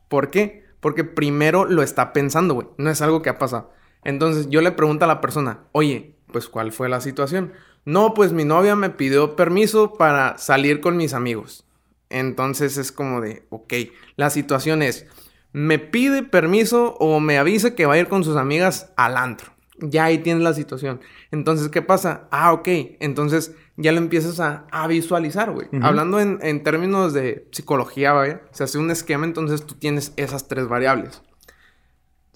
[0.10, 0.66] ¿Por qué?
[0.80, 2.68] Porque primero lo está pensando, güey.
[2.78, 3.72] No es algo que ha pasado.
[4.04, 7.54] Entonces yo le pregunto a la persona, oye, pues ¿cuál fue la situación?
[7.86, 11.66] No, pues mi novia me pidió permiso para salir con mis amigos.
[12.10, 13.74] Entonces es como de, ok,
[14.16, 15.06] la situación es,
[15.52, 19.54] me pide permiso o me avisa que va a ir con sus amigas al antro.
[19.80, 21.02] Ya ahí tienes la situación.
[21.32, 22.28] Entonces, ¿qué pasa?
[22.32, 22.68] Ah, ok.
[23.00, 25.68] Entonces ya lo empiezas a, visualizar, güey.
[25.82, 30.48] Hablando en, en, términos de psicología, vaya, se hace un esquema, entonces tú tienes esas
[30.48, 31.22] tres variables.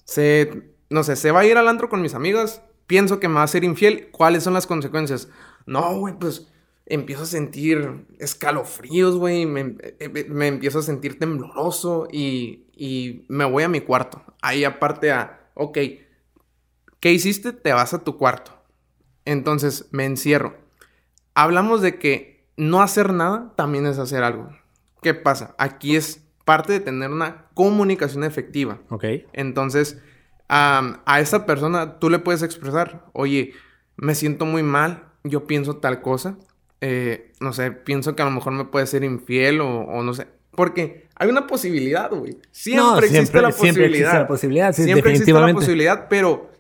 [0.04, 3.36] Se, no sé, se va a ir al antro con mis amigas, pienso que me
[3.36, 5.30] va a ser infiel, ¿cuáles son las consecuencias?
[5.66, 6.52] No, güey, pues
[6.90, 13.46] empiezo a sentir escalofríos, güey, me, eh, me, empiezo a sentir tembloroso y, y, me
[13.46, 14.24] voy a mi cuarto.
[14.42, 15.78] Ahí aparte a, ok,
[17.00, 17.54] ¿qué hiciste?
[17.54, 18.52] Te vas a tu cuarto.
[19.26, 20.58] Entonces me encierro.
[21.36, 24.50] Hablamos de que no hacer nada también es hacer algo.
[25.02, 25.56] ¿Qué pasa?
[25.60, 28.80] Aquí es parte de tener una comunicación efectiva.
[28.90, 29.06] Ok.
[29.34, 30.02] Entonces,
[30.48, 33.54] a esa persona tú le puedes expresar, oye,
[33.96, 36.38] me siento muy mal, yo pienso tal cosa,
[36.82, 40.28] eh, no sé, pienso que a lo mejor me puede ser infiel o, no sé.
[40.52, 42.38] Porque hay una posibilidad, güey.
[42.52, 43.72] Siempre, existe la posibilidad.
[43.72, 46.52] Siempre existe la posibilidad, sí, siempre existe la posibilidad, pero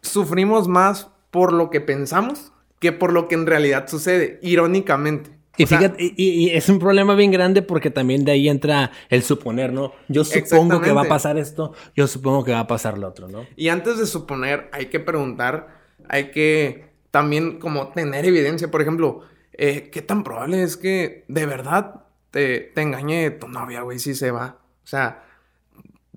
[0.00, 5.30] sufrimos más por lo que pensamos que por lo que en realidad sucede, irónicamente.
[5.56, 9.72] Y fíjate, y, es un problema bien grande porque también de ahí entra el suponer,
[9.72, 9.92] ¿no?
[10.08, 13.28] Yo supongo que va a pasar esto, yo supongo que va a pasar lo otro,
[13.28, 13.46] ¿no?
[13.54, 15.68] Y antes de suponer, hay que preguntar,
[16.08, 18.72] hay que también como tener evidencia.
[18.72, 19.20] Por ejemplo,
[19.52, 24.16] eh, ¿qué tan probable es que de verdad te, te engañe tu novia, güey, si
[24.16, 24.58] se va?
[24.82, 25.22] O sea,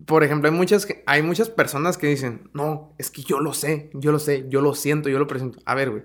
[0.07, 3.91] por ejemplo, hay muchas, hay muchas personas que dicen, no, es que yo lo sé,
[3.93, 5.59] yo lo sé, yo lo siento, yo lo presento.
[5.65, 6.03] A ver, güey,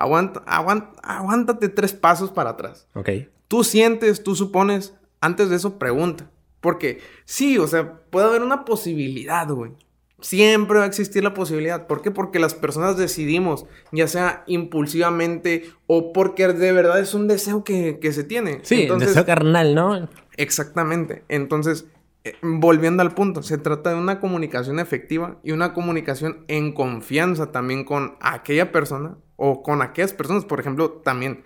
[0.00, 2.88] Aguanta, aguanta, aguántate tres pasos para atrás.
[2.94, 3.10] Ok.
[3.48, 6.30] Tú sientes, tú supones, antes de eso pregunta.
[6.62, 9.72] Porque sí, o sea, puede haber una posibilidad, güey.
[10.20, 11.86] Siempre va a existir la posibilidad.
[11.86, 12.10] ¿Por qué?
[12.10, 17.98] Porque las personas decidimos, ya sea impulsivamente o porque de verdad es un deseo que,
[18.12, 18.60] se tiene.
[18.62, 20.08] Sí, un deseo carnal, ¿no?
[20.36, 21.24] Exactamente.
[21.28, 21.86] Entonces,
[22.24, 27.50] eh, volviendo al punto, se trata de una comunicación efectiva y una comunicación en confianza
[27.50, 31.42] también con aquella persona o con aquellas personas, por ejemplo, también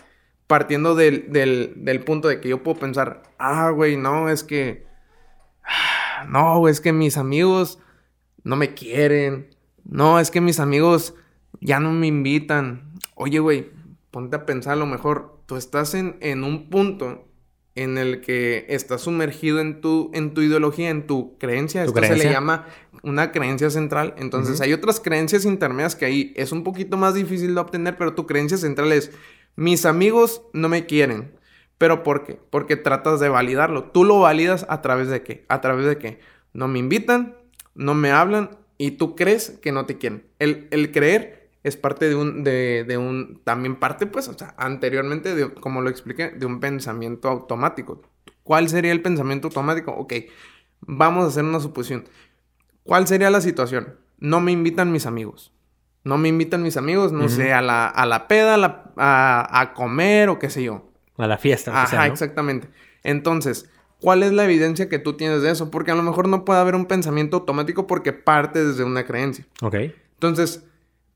[0.46, 4.84] partiendo del, del, punto de que yo puedo pensar, ah, güey, no, es que,
[6.28, 7.78] no, es que mis amigos
[8.44, 9.48] no me quieren,
[9.84, 11.14] no, es que mis amigos
[11.60, 12.92] ya no me invitan.
[13.14, 13.70] Oye, güey,
[14.10, 17.26] ponte a pensar, a lo mejor tú estás en, en un punto
[17.74, 21.84] en el que estás sumergido en tu, en tu ideología, en tu creencia.
[21.84, 22.66] Esto se le llama
[23.02, 24.14] una creencia central.
[24.16, 28.14] Entonces, hay otras creencias intermedias que ahí es un poquito más difícil de obtener, pero
[28.14, 29.10] tu creencia central es,
[29.56, 31.32] mis amigos no me quieren.
[31.76, 32.38] ¿Pero por qué?
[32.50, 33.90] Porque tratas de validarlo.
[33.90, 35.44] Tú lo validas a través de qué?
[35.48, 36.20] A través de que
[36.52, 37.36] no me invitan,
[37.74, 40.26] no me hablan y tú crees que no te quieren.
[40.38, 44.54] El, el creer es parte de un, de, de, un, también parte, pues, o sea,
[44.58, 48.02] anteriormente, de, como lo expliqué, de un pensamiento automático.
[48.42, 49.90] ¿Cuál sería el pensamiento automático?
[49.92, 50.12] Ok,
[50.80, 52.04] vamos a hacer una suposición.
[52.82, 53.96] ¿Cuál sería la situación?
[54.18, 55.52] No me invitan mis amigos.
[56.04, 58.56] No me invitan mis amigos, no sé, a la, a la peda,
[58.98, 60.90] a, a, comer o qué sé yo.
[61.16, 61.82] A la fiesta.
[61.82, 62.68] Ajá, exactamente.
[63.02, 63.70] Entonces,
[64.04, 65.70] ¿cuál es la evidencia que tú tienes de eso?
[65.70, 69.46] Porque a lo mejor no puede haber un pensamiento automático porque parte desde una creencia.
[69.62, 69.76] Ok.
[70.12, 70.62] Entonces,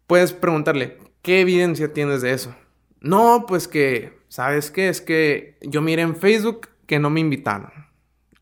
[0.07, 2.55] puedes preguntarle, ¿qué evidencia tienes de eso?
[3.03, 4.88] No, pues que, ¿sabes qué?
[4.88, 7.70] Es que yo miré en Facebook que no me invitaron.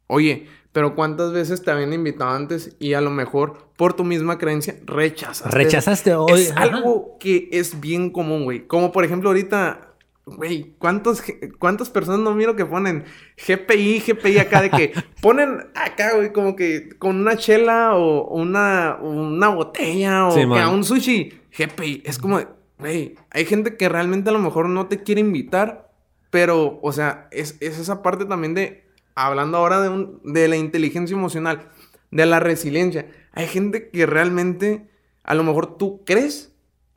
[0.06, 4.38] Oye, pero ¿cuántas veces te habían invitado antes y a lo mejor por tu misma
[4.38, 5.50] creencia rechazaste?
[5.50, 6.42] Rechazaste hoy.
[6.42, 8.68] Es algo que es bien común, güey.
[8.68, 9.85] Como por ejemplo ahorita,
[10.26, 11.22] güey, ¿cuántos,
[11.60, 13.04] ¿cuántas personas no miro que ponen
[13.46, 18.98] GPI, GPI acá de que ponen acá, güey, como que con una chela o una,
[19.00, 22.02] una botella o que a un sushi GPI.
[22.04, 22.40] Es como,
[22.78, 25.92] güey, hay gente que realmente a lo mejor no te quiere invitar,
[26.30, 28.84] pero, o sea, es, esa parte también de,
[29.14, 31.70] hablando ahora de, un, de la inteligencia emocional,
[32.10, 33.06] de la resiliencia.
[33.32, 34.88] Hay gente que realmente,
[35.22, 36.52] a lo mejor tú crees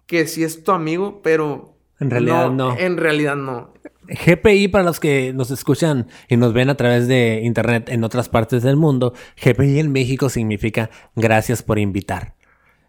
[0.07, 1.75] que sí es tu amigo, pero...
[1.99, 2.77] En realidad no.
[2.77, 3.73] En realidad no.
[4.07, 8.29] GPI, para los que nos escuchan y nos ven a través de internet en otras
[8.29, 12.33] partes del mundo, GPI en México significa gracias por invitar.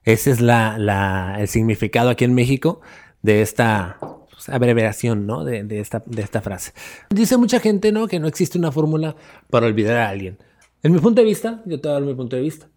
[0.05, 2.81] Ese es la, el significado aquí en México
[3.23, 5.45] de esta pues, abreviación, ¿no?
[5.45, 6.73] De, esta, de esta frase.
[7.11, 8.09] Dice mucha gente, ¿no?
[8.09, 9.15] Que no existe una fórmula
[9.51, 10.39] para olvidar a alguien.
[10.83, 12.69] En mi punto de vista, yo te voy a dar mi punto de vista.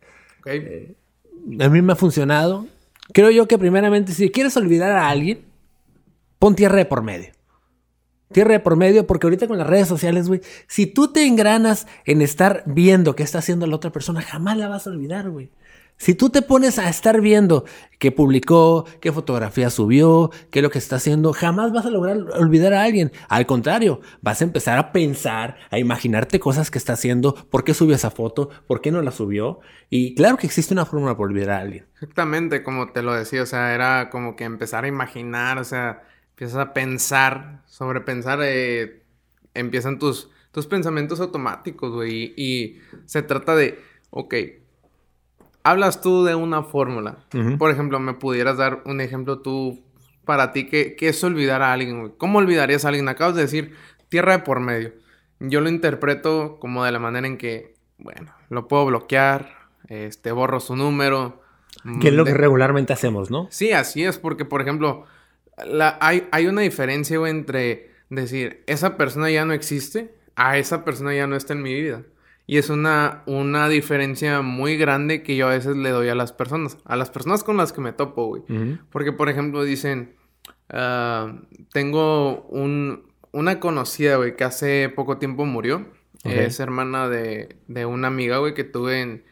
[0.46, 0.96] Eh,
[1.62, 2.67] a mí me ha funcionado.
[3.13, 5.53] Creo yo que primeramente, si quieres olvidar a alguien,
[6.44, 7.32] pon tierra de por medio.
[8.34, 11.88] Tierra de por medio, porque ahorita con las redes sociales, güey, si tú te engranas
[12.04, 15.52] en estar viendo qué está haciendo la otra persona, jamás la vas a olvidar, güey.
[15.96, 17.64] Si tú te pones a estar viendo
[17.98, 22.18] qué publicó, qué fotografía subió, qué es lo que está haciendo, jamás vas a lograr
[22.38, 23.14] olvidar a alguien.
[23.30, 27.74] Al contrario, vas a empezar a pensar, a imaginarte cosas que está haciendo, por qué
[27.74, 29.62] subió esa foto, por qué no la subió.
[29.90, 31.86] Y claro que existe una forma para olvidar a alguien.
[31.94, 36.04] Exactamente, como te lo decía, o sea, era como que empezar a imaginar, o sea,
[36.34, 39.04] empiezas a pensar, sobrepensar, eh,
[39.54, 42.34] empiezan tus, tus pensamientos automáticos, güey.
[42.36, 44.36] Y se trata de, ok,
[45.63, 47.17] hablas tú de una fórmula.
[47.58, 49.84] Por ejemplo, me pudieras dar un ejemplo tú
[50.26, 52.10] para ti que, es olvidar a alguien.
[52.17, 53.10] ¿Cómo olvidarías a alguien?
[53.10, 53.76] Acabas de decir
[54.10, 54.93] tierra de por medio.
[55.39, 59.50] Yo lo interpreto como de la manera en que, bueno, lo puedo bloquear,
[59.88, 61.41] este, borro su número.
[62.00, 63.48] Que es lo que regularmente hacemos, ¿no?
[63.50, 65.06] Sí, así es, porque, por ejemplo,
[65.66, 71.13] la, hay, hay una diferencia entre decir, esa persona ya no existe, a esa persona
[71.13, 72.04] ya no está en mi vida.
[72.46, 76.34] Y es una, una diferencia muy grande que yo a veces le doy a las
[76.34, 76.78] personas.
[76.84, 78.44] A las personas con las que me topo, güey.
[78.92, 80.16] Porque, por ejemplo, dicen...
[80.70, 81.39] Ah,
[81.72, 85.86] tengo un, una conocida, güey, que hace poco tiempo murió.
[86.24, 89.24] Es hermana de, de una amiga, güey, que tuve en,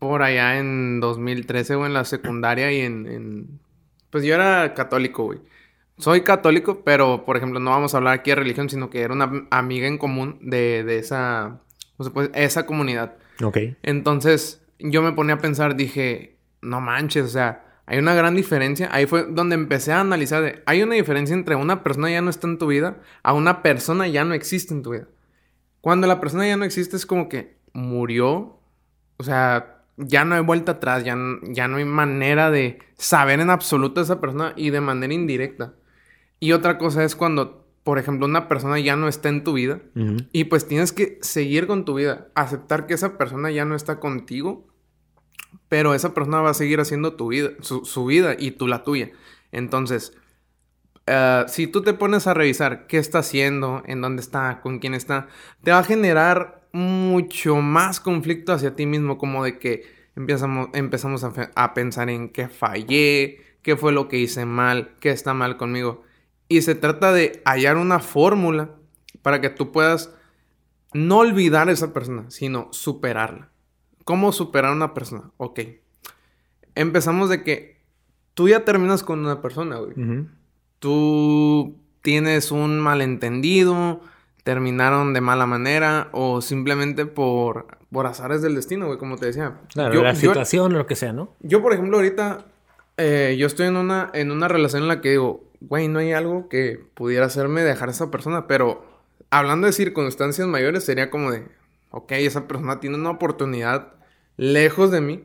[0.00, 3.60] por allá en 2013, güey, en la secundaria y en, en...
[4.10, 5.40] Pues yo era católico, güey.
[5.98, 9.14] Soy católico, pero, por ejemplo, no vamos a hablar aquí de religión, sino que era
[9.14, 11.60] una amiga en común de, de esa
[11.96, 13.16] pues esa comunidad.
[13.42, 13.58] Ok.
[13.82, 18.88] Entonces, yo me ponía a pensar, dije, no manches, o sea, hay una gran diferencia.
[18.92, 22.30] Ahí fue donde empecé a analizar, de, hay una diferencia entre una persona ya no
[22.30, 25.08] está en tu vida a una persona ya no existe en tu vida.
[25.80, 28.60] Cuando la persona ya no existe es como que murió,
[29.16, 33.50] o sea, ya no hay vuelta atrás, ya, ya no hay manera de saber en
[33.50, 35.74] absoluto a esa persona y de manera indirecta.
[36.40, 39.80] Y otra cosa es cuando por ejemplo, una persona ya no está en tu vida
[40.30, 43.98] y pues tienes que seguir con tu vida, aceptar que esa persona ya no está
[43.98, 44.66] contigo,
[45.70, 49.12] pero esa persona va a seguir haciendo tu vida, su, vida y tú la tuya.
[49.52, 50.12] Entonces,
[51.06, 54.92] eh, si tú te pones a revisar qué está haciendo, en dónde está, con quién
[54.92, 55.28] está,
[55.62, 59.84] te va a generar mucho más conflicto hacia ti mismo, como de que
[60.16, 65.10] empezamos, empezamos a, a pensar en qué fallé, qué fue lo que hice mal, qué
[65.10, 66.02] está mal conmigo.
[66.48, 68.70] Y se trata de hallar una fórmula
[69.22, 70.14] para que tú puedas
[70.92, 73.50] no olvidar a esa persona, sino superarla.
[74.04, 75.30] ¿Cómo superar a una persona?
[75.36, 75.60] Ok.
[76.74, 77.82] Empezamos de que
[78.34, 80.26] tú ya terminas con una persona, güey.
[80.78, 84.00] Tú tienes un malentendido,
[84.48, 89.58] terminaron de mala manera o simplemente por, por azares del destino, güey, como te decía.
[89.70, 91.34] Claro, la situación o lo que sea, ¿no?
[91.40, 92.46] Yo, por ejemplo, ahorita
[92.96, 96.14] eh, yo estoy en una, en una relación en la que digo, güey, no hay
[96.14, 98.86] algo que pudiera hacerme dejar a esa persona, pero
[99.28, 101.46] hablando de circunstancias mayores, sería como de,
[101.90, 103.92] ok, esa persona tiene una oportunidad
[104.38, 105.24] lejos de mí,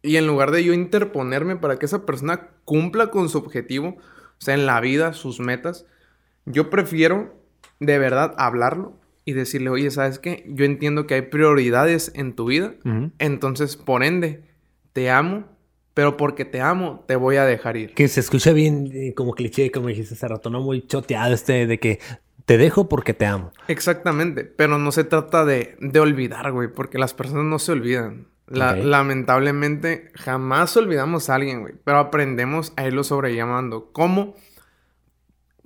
[0.00, 4.38] y en lugar de yo interponerme para que esa persona cumpla con su objetivo, o
[4.38, 5.84] sea, en la vida, sus metas,
[6.46, 7.43] yo prefiero
[7.80, 10.44] de verdad hablarlo y decirle, oye, ¿sabes qué?
[10.48, 12.74] Yo entiendo que hay prioridades en tu vida,
[13.18, 14.44] entonces, por ende,
[14.92, 15.54] te amo
[15.94, 17.94] pero porque te amo, te voy a dejar ir.
[17.94, 21.66] Que se escucha bien eh, como cliché, como dijiste hace rato, no muy choteado este
[21.66, 22.00] de que
[22.44, 23.52] te dejo porque te amo.
[23.68, 28.26] Exactamente, pero no se trata de, de olvidar, güey, porque las personas no se olvidan.
[28.46, 33.90] Lamentablemente, jamás olvidamos a alguien, güey, pero aprendemos a irlo sobrellevando.
[33.92, 34.34] ¿Cómo?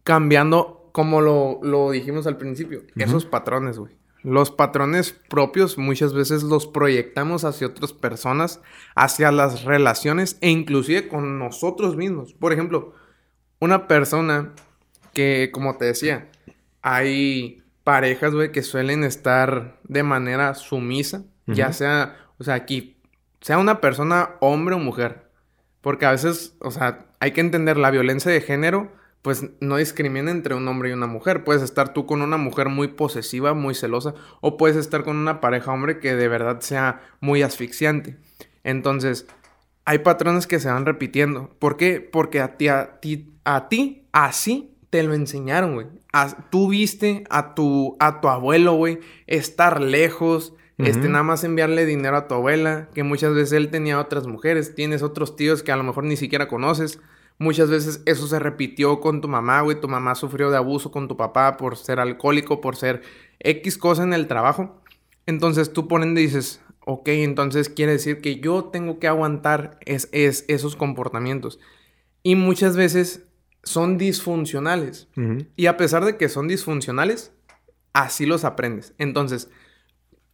[0.04, 3.92] Cambiando, como lo, lo dijimos al principio, esos patrones, güey.
[4.24, 8.60] Los patrones propios muchas veces los proyectamos hacia otras personas,
[8.96, 12.34] hacia las relaciones e inclusive con nosotros mismos.
[12.34, 12.94] Por ejemplo,
[13.60, 14.54] una persona
[15.14, 16.32] que, como te decía,
[16.82, 23.00] hay parejas, güey, que suelen estar de manera sumisa, ya sea, o sea, aquí,
[23.40, 25.30] sea una persona hombre o mujer.
[25.80, 30.30] Porque a veces, o sea, hay que entender la violencia de género pues no discrimina
[30.30, 31.44] entre un hombre y una mujer.
[31.44, 35.40] Puedes estar tú con una mujer muy posesiva, muy celosa, o puedes estar con una
[35.40, 38.16] pareja hombre que de verdad sea muy asfixiante.
[38.64, 39.26] Entonces,
[39.84, 41.50] hay patrones que se van repitiendo.
[41.58, 42.00] ¿Por qué?
[42.00, 45.86] Porque a ti, a ti, a ti así te lo enseñaron, güey.
[46.50, 52.16] Tú viste a tu, a tu abuelo, güey, estar lejos, este, nada más enviarle dinero
[52.16, 55.76] a tu abuela, que muchas veces él tenía otras mujeres, tienes otros tíos que a
[55.76, 57.00] lo mejor ni siquiera conoces.
[57.38, 59.80] Muchas veces eso se repitió con tu mamá, güey.
[59.80, 63.02] Tu mamá sufrió de abuso con tu papá por ser alcohólico, por ser
[63.38, 64.82] X cosa en el trabajo.
[65.26, 70.08] Entonces tú ponen y dices, ok, entonces quiere decir que yo tengo que aguantar es,
[70.12, 71.60] esos comportamientos.
[72.24, 73.26] Y muchas veces
[73.62, 75.08] son disfuncionales.
[75.54, 77.32] Y a pesar de que son disfuncionales,
[77.92, 78.94] así los aprendes.
[78.98, 79.48] Entonces,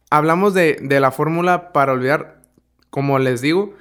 [0.09, 2.41] hablamos de, de la fórmula para olvidar,
[2.89, 3.75] como les digo,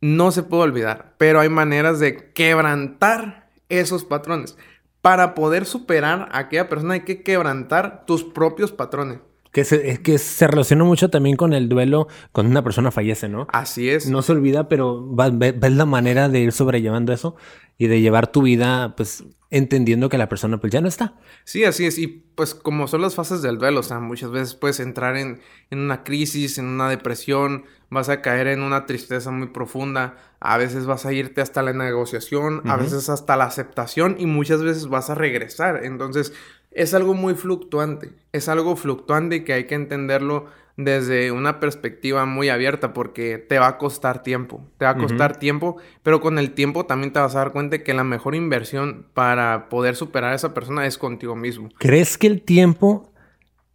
[0.00, 4.56] no se puede olvidar, pero hay maneras de quebrantar esos patrones.
[5.00, 9.20] Para poder superar a aquella persona hay que quebrantar tus propios patrones.
[9.56, 13.46] Que se, que se relaciona mucho también con el duelo cuando una persona fallece, ¿no?
[13.50, 14.06] Así es.
[14.06, 17.36] No se olvida, pero ves la manera de ir sobrellevando eso
[17.78, 21.14] y de llevar tu vida, pues, entendiendo que la persona pues ya no está.
[21.44, 21.96] Sí, así es.
[21.96, 25.40] Y pues como son las fases del duelo, o sea, muchas veces puedes entrar en,
[25.70, 30.58] en una crisis, en una depresión, vas a caer en una tristeza muy profunda, a
[30.58, 34.88] veces vas a irte hasta la negociación, a veces hasta la aceptación y muchas veces
[34.88, 35.84] vas a regresar.
[35.84, 36.32] Entonces
[36.76, 40.44] es algo muy fluctuante, es algo fluctuante que hay que entenderlo
[40.76, 45.38] desde una perspectiva muy abierta porque te va a costar tiempo, te va a costar
[45.38, 49.06] tiempo, pero con el tiempo también te vas a dar cuenta que la mejor inversión
[49.14, 51.70] para poder superar a esa persona es contigo mismo.
[51.78, 53.10] ¿Crees que el tiempo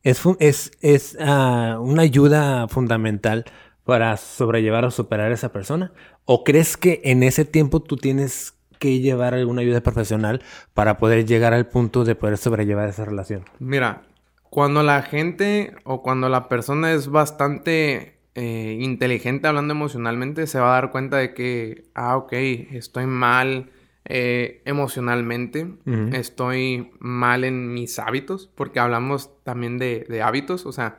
[0.04, 3.46] es, es, es ah, una ayuda fundamental
[3.84, 5.92] para sobrellevar o superar a esa persona?
[6.26, 10.42] ¿O crees que en ese tiempo tú tienes que llevar alguna ayuda profesional
[10.74, 13.46] para poder llegar al punto de poder sobrellevar esa relación?
[13.60, 14.02] Mira,
[14.50, 20.72] cuando la gente o cuando la persona es bastante eh, inteligente hablando emocionalmente, se va
[20.72, 23.70] a dar cuenta de que, ah, ok, estoy mal
[24.06, 25.68] eh, emocionalmente,
[26.12, 30.98] estoy mal en mis hábitos, porque hablamos también de, de hábitos, o sea,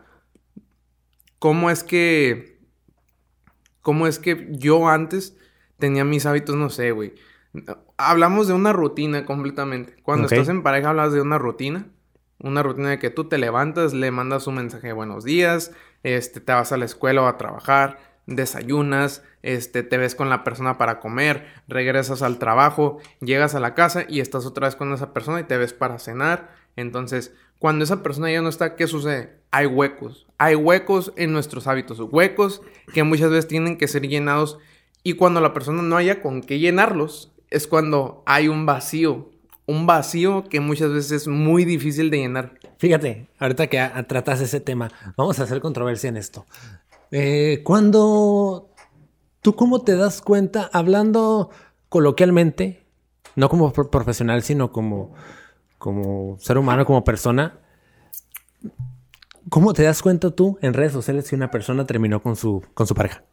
[1.40, 2.52] ¿cómo es que
[3.82, 5.36] ¿Cómo es que yo antes
[5.78, 7.14] tenía mis hábitos, no sé, güey?
[7.96, 9.94] Hablamos de una rutina completamente.
[10.02, 11.86] Cuando estás en pareja hablas de una rutina.
[12.38, 15.70] Una rutina de que tú te levantas, le mandas un mensaje de buenos días,
[16.02, 20.42] este, te vas a la escuela o a trabajar, desayunas, este, te ves con la
[20.42, 24.92] persona para comer, regresas al trabajo, llegas a la casa y estás otra vez con
[24.92, 26.50] esa persona y te ves para cenar.
[26.74, 29.40] Entonces, cuando esa persona ya no está, ¿qué sucede?
[29.52, 30.26] Hay huecos.
[30.38, 32.00] Hay huecos en nuestros hábitos.
[32.00, 34.58] Huecos que muchas veces tienen que ser llenados.
[35.04, 39.30] Y cuando la persona no haya con qué llenarlos, es cuando hay un vacío.
[39.66, 42.54] Un vacío que muchas veces es muy difícil de llenar.
[42.78, 43.78] Fíjate, ahorita que
[44.08, 46.46] tratas ese tema, vamos a hacer controversia en esto.
[47.12, 48.70] Eh, cuando
[49.40, 51.50] tú cómo te das cuenta, hablando
[51.88, 52.84] coloquialmente,
[53.36, 55.14] no como profesional, sino como
[55.82, 57.58] como ser humano, como persona,
[59.48, 62.86] ¿cómo te das cuenta tú en redes sociales si una persona terminó con su, con
[62.86, 63.24] su pareja?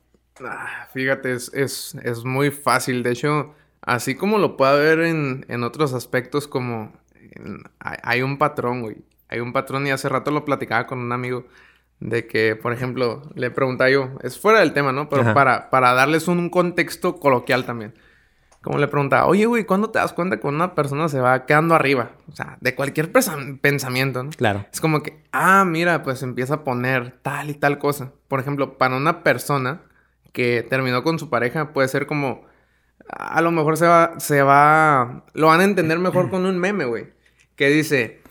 [0.44, 3.04] Ah, fíjate, es, es, muy fácil.
[3.04, 6.94] De hecho, así como lo puedo ver en, en otros aspectos, como
[7.80, 8.98] hay, un patrón, güey.
[9.30, 11.46] Hay un patrón y hace rato lo platicaba con un amigo
[12.00, 15.10] de que, por ejemplo, le preguntaba yo, es fuera del tema, ¿no?
[15.10, 17.94] Pero para, para darles un contexto coloquial también
[18.62, 21.76] como le preguntaba, oye, güey, ¿cuándo te das cuenta que una persona se va quedando
[21.76, 22.12] arriba?
[22.30, 24.32] O sea, de cualquier pensamiento, ¿no?
[24.32, 24.66] Claro.
[24.72, 28.12] Es como que, ah, mira, pues empieza a poner tal y tal cosa.
[28.28, 29.82] Por ejemplo, para una persona
[30.34, 32.42] que terminó con su pareja, puede ser como,
[33.10, 36.86] a lo mejor se va, se va, lo van a entender mejor con un meme,
[36.86, 37.08] güey,
[37.56, 38.22] que dice,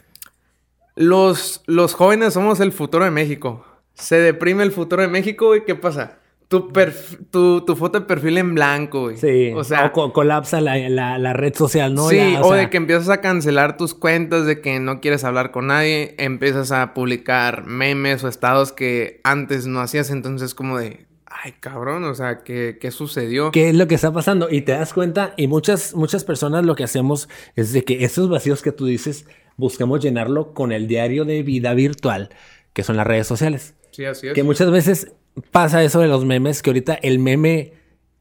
[0.96, 3.64] los, los jóvenes somos el futuro de México.
[3.94, 6.18] Se deprime el futuro de México, y ¿qué pasa?
[6.48, 9.18] tu, tu, foto de perfil en blanco, güey.
[9.18, 9.52] Sí.
[9.54, 12.08] O sea, o colapsa la, red social, ¿no?
[12.08, 15.66] Sí, o, de que empiezas a cancelar tus cuentas, de que no quieres hablar con
[15.66, 21.52] nadie, empiezas a publicar memes o estados que antes no hacías, entonces como de, ay,
[21.60, 23.50] cabrón, o sea, ¿qué, ¿qué, sucedió?
[23.50, 24.48] ¿Qué es lo que está pasando?
[24.50, 28.28] Y te das cuenta, y muchas, muchas personas lo que hacemos es de que esos
[28.28, 29.26] vacíos que tú dices,
[29.56, 32.30] buscamos llenarlo con el diario de vida virtual,
[32.72, 33.74] que son las redes sociales.
[33.90, 34.34] Sí, así es.
[34.34, 35.12] Que muchas veces
[35.50, 37.74] pasa eso de los memes, que ahorita el meme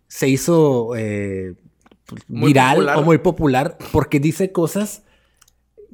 [0.08, 1.56] se hizo eh,
[2.28, 5.04] viral o muy popular porque dice cosas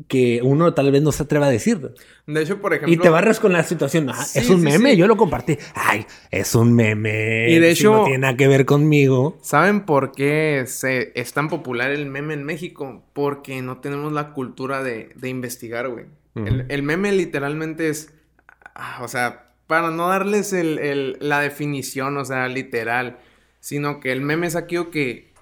[0.08, 1.94] que uno tal vez no se atreva a decir.
[2.26, 2.94] De hecho, por ejemplo...
[2.94, 4.10] Y te barras con la situación.
[4.10, 5.58] Ah, es un meme, yo lo compartí.
[5.76, 7.50] Ay, es un meme.
[7.50, 7.92] Y de hecho...
[7.94, 9.38] no tiene nada que ver conmigo.
[9.42, 13.04] ¿Saben por qué se, es tan popular el meme en México?
[13.14, 16.06] Porque no tenemos la cultura de, investigar, güey.
[16.36, 18.14] el, el, meme literalmente es...
[18.76, 23.18] Ah, o sea, para no darles la definición, o sea, literal,
[23.60, 25.34] sino que el meme es aquello que,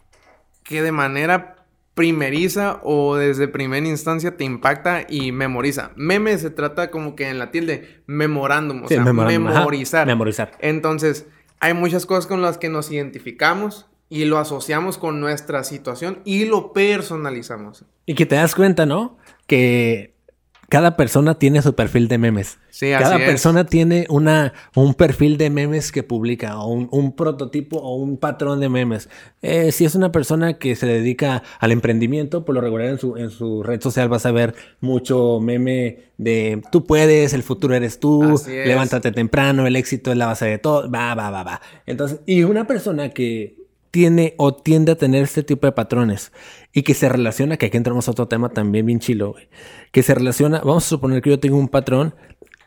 [0.64, 1.61] que de manera
[1.94, 5.92] primeriza o desde primera instancia te impacta y memoriza.
[5.96, 10.08] Meme se trata como que en la tilde, memorándum, o Sí, sea, memorándum, ajá, memorizar.
[10.08, 10.52] memorizar.
[10.60, 11.28] Entonces,
[11.60, 16.46] hay muchas cosas con las que nos identificamos y lo asociamos con nuestra situación y
[16.46, 17.86] lo personalizamos.
[18.06, 19.18] Y que te das cuenta, ¿no?
[19.48, 20.16] Que
[20.72, 22.58] cada persona tiene su perfil de memes.
[22.70, 23.26] Sí, así cada es.
[23.26, 28.16] persona tiene una, un perfil de memes que publica, o un, un prototipo o un
[28.16, 29.10] patrón de memes.
[29.42, 33.18] Eh, si es una persona que se dedica al emprendimiento, por lo regular en su,
[33.18, 38.00] en su red social vas a ver mucho meme de tú puedes, el futuro eres
[38.00, 41.62] tú, levántate temprano, el éxito es la base de todo, va, va, va, va.
[41.86, 43.58] Entonces, y una persona que
[43.92, 46.32] tiene o tiende a tener este tipo de patrones
[46.72, 49.50] y que se relaciona, que aquí entramos a otro tema también bien chilo, güey,
[49.92, 52.16] que se relaciona, vamos a suponer que yo tengo un patrón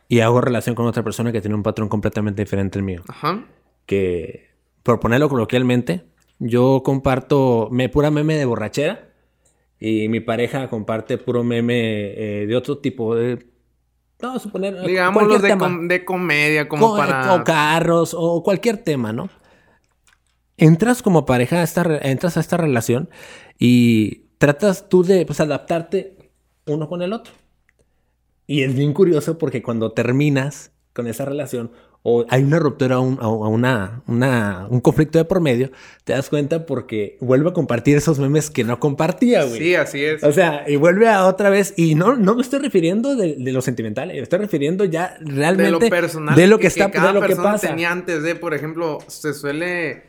[0.07, 3.45] y hago relación con otra persona que tiene un patrón completamente diferente al mío, Ajá.
[3.85, 4.49] que
[4.83, 6.03] por ponerlo coloquialmente,
[6.39, 9.09] yo comparto me pura meme de borrachera
[9.79, 11.73] y mi pareja comparte puro meme
[12.43, 13.47] eh, de otro tipo de
[14.21, 15.65] vamos a suponer eh, Digamos los de, tema.
[15.65, 17.33] com- de comedia, como Co- para...
[17.33, 19.29] o carros o cualquier tema, ¿no?
[20.57, 23.09] Entras como pareja a esta, entras a esta relación
[23.59, 26.14] y tratas tú de pues, adaptarte
[26.67, 27.33] uno con el otro.
[28.47, 31.71] Y es bien curioso porque cuando terminas con esa relación
[32.07, 35.71] o hay una ruptura, un, o una, una- un conflicto de por medio,
[36.03, 39.57] te das cuenta porque vuelve a compartir esos memes que no compartía, güey.
[39.57, 40.23] Sí, así es.
[40.23, 43.51] O sea, y vuelve a otra vez, y no, no me estoy refiriendo de, de
[43.51, 47.07] lo sentimental, me estoy refiriendo ya de realmente lo personal de lo que, está, cada
[47.07, 47.69] de lo que persona pasa.
[47.69, 50.03] tenía antes de, por ejemplo, se suele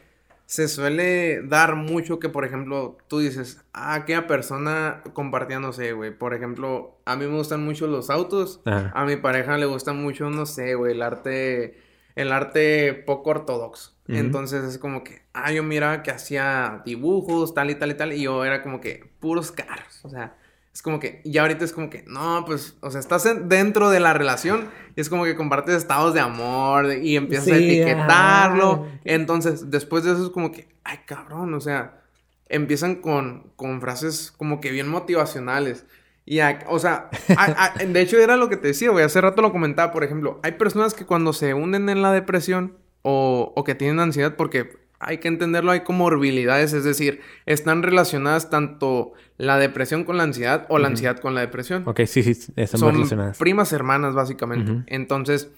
[0.47, 5.92] se suele dar mucho que, por ejemplo, tú dices, ah, aquella persona compartía, no sé,
[5.92, 8.92] güey, por ejemplo, a mí me gustan mucho los autos, Ajá.
[8.94, 11.80] a mi pareja le gusta mucho, no sé, güey, el arte,
[12.14, 13.92] el arte poco ortodoxo.
[14.09, 18.12] Entonces es como que, ah, yo miraba que hacía dibujos, tal y tal y tal,
[18.12, 20.36] y yo era como que puros carros, o sea,
[20.77, 23.89] es como que, y ahorita es como que, no, pues, o sea, estás en- dentro
[23.89, 27.57] de la relación y es como que compartes estados de amor de- y empiezas a
[27.57, 28.72] etiquetarlo.
[28.85, 29.01] ajá.
[29.05, 32.03] Entonces, después de eso es como que, ay, cabrón, o sea,
[32.51, 35.87] empiezan con, con frases como que bien motivacionales.
[36.27, 37.09] Y, o sea,
[37.39, 40.05] a- a- de hecho era lo que te decía, güey, hace rato lo comentaba, por
[40.05, 44.37] ejemplo, hay personas que cuando se hunden en la depresión o, o que tienen ansiedad,
[44.37, 50.24] porque hay que entenderlo, hay comorbilidades, es decir, están relacionadas tanto la depresión con la
[50.24, 53.38] ansiedad o la ansiedad con la depresión Ok, sí, sí, están son relacionadas.
[53.38, 54.82] primas hermanas, básicamente.
[54.86, 55.50] Entonces,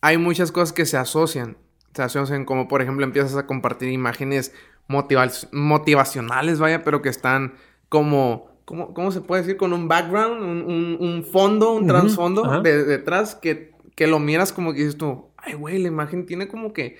[0.00, 1.56] hay muchas cosas que se asocian.
[1.94, 4.54] Se asocian, como por ejemplo, empiezas a compartir imágenes
[4.88, 7.54] motiva- motivacionales, vaya, pero que están
[7.88, 8.50] como.
[8.64, 9.56] ¿Cómo, cómo se puede decir?
[9.56, 14.52] Con un background, un, un- un fondo, un trasfondo de- detrás que, que lo miras
[14.52, 16.96] como que dices tú, ay, güey, la imagen tiene como que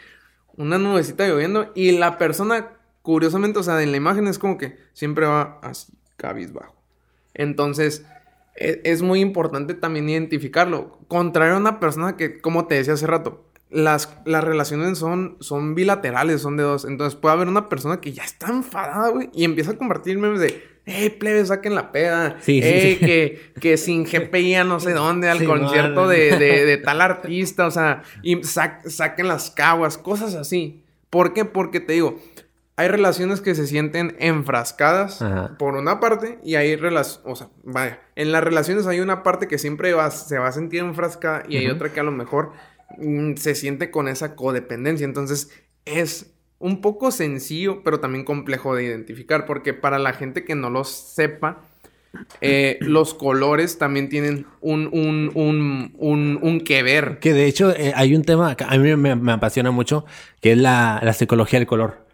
[0.56, 2.72] una nubecita lloviendo y la persona,
[3.02, 6.74] curiosamente, o sea, en la imagen es como que siempre va así, cabizbajo.
[7.34, 8.04] Entonces,
[8.56, 10.98] e- es, muy importante también identificarlo.
[11.08, 15.74] Contrario a una persona que, como te decía hace rato, las, las relaciones son, son
[15.74, 16.84] bilaterales, son de dos.
[16.84, 20.40] Entonces puede haber una persona que ya está enfadada, güey, y empieza a compartir memes
[20.40, 22.36] de, hey, plebe, saquen la peda.
[22.40, 22.98] Sí, sí, "Ey, sí.
[23.06, 27.66] Que, que sin GPI a no sé dónde, al concierto de, de- de tal artista,
[27.66, 30.84] o sea, y saquen las caguas, cosas así.
[31.10, 31.44] ¿Por qué?
[31.44, 32.18] Porque te digo,
[32.76, 35.56] hay relaciones que se sienten enfrascadas Ajá.
[35.58, 39.46] por una parte y hay relaciones, o sea, vaya, en las relaciones hay una parte
[39.46, 42.52] que siempre va- se va a sentir enfrascada y hay otra que a lo mejor
[43.36, 45.04] se siente con esa codependencia.
[45.04, 45.50] Entonces
[45.84, 50.70] es un poco sencillo, pero también complejo de identificar, porque para la gente que no
[50.70, 51.62] lo sepa,
[52.40, 57.18] eh, los colores también tienen un, un, un, un, un que ver.
[57.18, 60.04] Que de hecho eh, hay un tema que a mí me, me apasiona mucho,
[60.40, 62.06] que es la, la psicología del color.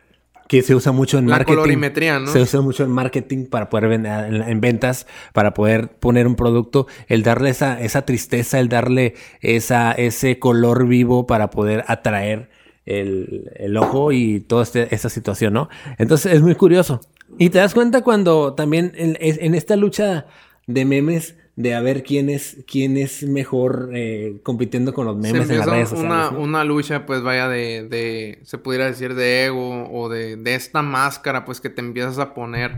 [0.49, 1.57] Que se usa mucho en La marketing.
[1.57, 2.27] colorimetría, ¿no?
[2.27, 6.35] Se usa mucho en marketing para poder vender, en, en ventas, para poder poner un
[6.37, 12.49] producto, el darle esa, esa tristeza, el darle esa, ese color vivo para poder atraer
[12.87, 15.69] el, el ojo y toda este- esta situación, ¿no?
[15.99, 17.03] Entonces es muy curioso.
[17.37, 20.25] Y te das cuenta cuando también en, en esta lucha
[20.67, 25.51] de memes, de a ver quién es, quién es mejor eh, compitiendo con los memes
[25.51, 26.31] en las redes sociales.
[26.31, 26.39] una, ¿no?
[26.39, 30.83] una lucha, pues vaya, de, de, se pudiera decir, de ego o de, de esta
[30.83, 32.77] máscara, pues que te empiezas a poner.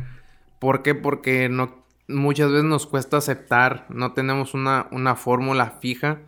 [0.59, 0.95] ¿Por qué?
[0.95, 6.21] Porque no, muchas veces nos cuesta aceptar, no tenemos una, una fórmula fija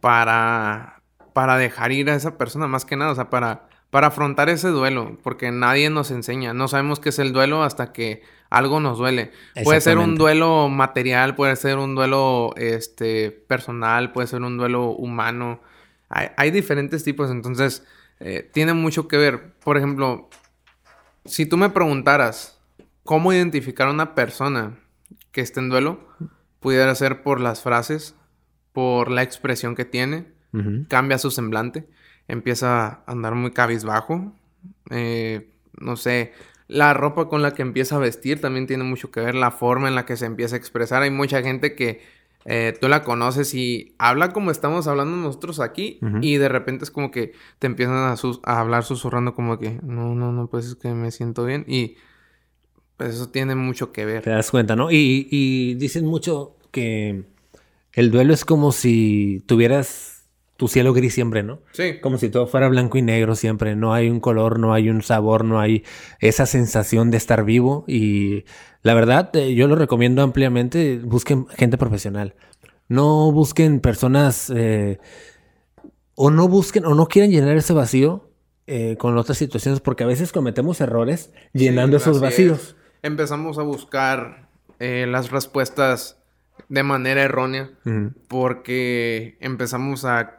[0.00, 1.02] para,
[1.32, 4.68] para dejar ir a esa persona, más que nada, o sea, para, para afrontar ese
[4.68, 8.98] duelo, porque nadie nos enseña, no sabemos qué es el duelo hasta que algo nos
[8.98, 9.32] duele.
[9.64, 14.90] Puede ser un duelo material, puede ser un duelo este, personal, puede ser un duelo
[14.90, 15.60] humano.
[16.08, 17.84] Hay, hay diferentes tipos, entonces
[18.20, 19.54] eh, tiene mucho que ver.
[19.64, 20.28] Por ejemplo,
[21.24, 22.56] si tú me preguntaras,
[23.06, 24.78] cómo identificar a una persona
[25.32, 26.06] que esté en duelo
[26.60, 28.14] pudiera ser por las frases,
[28.72, 30.34] por la expresión que tiene,
[30.88, 31.86] cambia su semblante,
[32.28, 34.32] empieza a andar muy cabizbajo,
[34.90, 36.32] eh, no sé,
[36.68, 39.88] la ropa con la que empieza a vestir también tiene mucho que ver, la forma
[39.88, 41.02] en la que se empieza a expresar.
[41.02, 42.00] Hay mucha gente que
[42.44, 46.90] eh, tú la conoces y habla como estamos hablando nosotros aquí y de repente es
[46.90, 48.14] como que te empiezan a,
[48.44, 51.96] a, hablar susurrando como que no, no, no, pues es que me siento bien y
[52.96, 54.22] pues eso tiene mucho que ver.
[54.22, 54.90] Te das cuenta, ¿no?
[54.90, 57.24] Y, y dicen mucho que
[57.92, 60.15] el duelo es como si tuvieras
[60.56, 61.60] tu cielo gris siempre, ¿no?
[61.72, 62.00] Sí.
[62.00, 63.76] Como si todo fuera blanco y negro siempre.
[63.76, 65.84] No hay un color, no hay un sabor, no hay
[66.20, 67.84] esa sensación de estar vivo.
[67.86, 68.44] Y
[68.82, 70.98] la verdad, eh, yo lo recomiendo ampliamente.
[70.98, 72.34] Busquen gente profesional.
[72.88, 74.98] No busquen personas eh,
[76.14, 78.30] o no busquen o no quieren llenar ese vacío
[78.66, 82.76] eh, con otras situaciones porque a veces cometemos errores llenando esos vacíos.
[83.02, 84.48] Empezamos a buscar
[84.78, 86.18] las respuestas
[86.68, 87.70] de manera errónea
[88.28, 90.35] porque empezamos a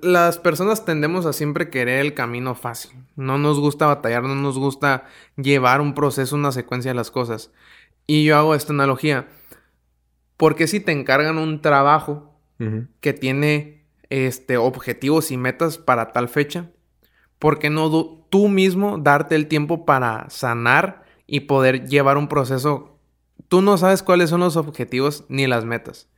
[0.00, 2.92] las personas tendemos a siempre querer el camino fácil.
[3.16, 5.04] No nos gusta batallar, no nos gusta
[5.36, 7.50] llevar un proceso, una secuencia de las cosas.
[8.06, 9.28] Y yo hago esta analogía.
[10.36, 12.28] Porque si te encargan un trabajo
[13.00, 16.70] que tiene este, objetivos y metas para tal fecha,
[17.40, 17.90] ¿por qué no
[18.30, 22.98] tú mismo darte el tiempo para sanar y poder llevar un proceso?
[23.48, 26.08] Tú no sabes cuáles son los objetivos ni las metas,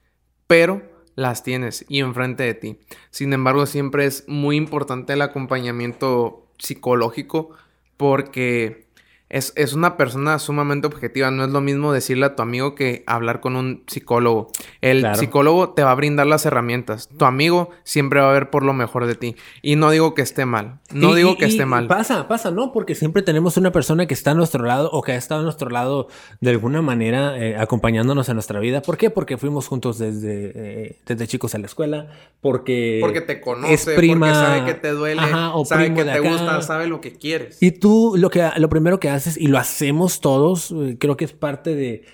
[0.47, 2.79] pero las tienes y enfrente de ti.
[3.11, 7.51] Sin embargo, siempre es muy importante el acompañamiento psicológico
[7.97, 8.87] porque
[9.31, 11.31] es, una persona sumamente objetiva.
[11.31, 14.53] No es lo mismo decirle a tu amigo que hablar con un psicólogo.
[14.81, 17.09] El psicólogo te va a brindar las herramientas.
[17.09, 19.35] Tu amigo siempre va a ver por lo mejor de ti.
[19.63, 20.79] Y no digo que esté mal.
[20.93, 21.89] No digo que esté mal.
[21.89, 22.73] Pasa, pasa, ¿no?
[22.73, 25.45] Porque siempre tenemos una persona que está a nuestro lado o que ha estado a
[25.45, 26.09] nuestro lado
[26.41, 28.83] de alguna manera eh, acompañándonos en nuestra vida.
[28.83, 29.11] ¿Por qué?
[29.11, 32.09] Porque fuimos juntos desde, eh, desde chicos a la escuela.
[32.41, 32.99] Porque...
[33.01, 35.23] Porque te conoce, porque sabe que te duele,
[35.65, 37.61] sabe que te gusta, sabe lo que quieres.
[37.61, 41.25] Y tú lo, que, lo primero que haces y lo hacemos todos, eh, creo que
[41.25, 42.05] es parte de,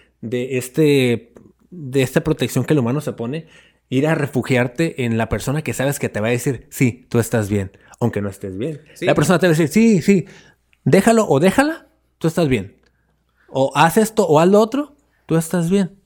[0.56, 1.32] este,
[1.70, 3.46] de esta protección que el humano se pone,
[3.88, 7.18] ir a refugiarte en la persona que sabes que te va a decir, sí, tú
[7.18, 8.80] estás bien, aunque no estés bien.
[9.00, 10.26] La persona te va a decir, sí, sí,
[10.84, 11.88] déjalo o déjala,
[12.18, 12.76] tú estás bien.
[13.48, 14.96] O haz esto o haz lo otro,
[15.26, 15.96] tú estás bien.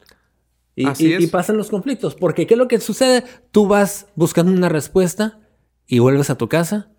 [0.76, 3.22] Y, y, pasan los conflictos, porque ¿qué es lo que sucede?
[3.52, 5.38] Tú vas buscando una respuesta
[5.86, 6.93] y vuelves a tu casa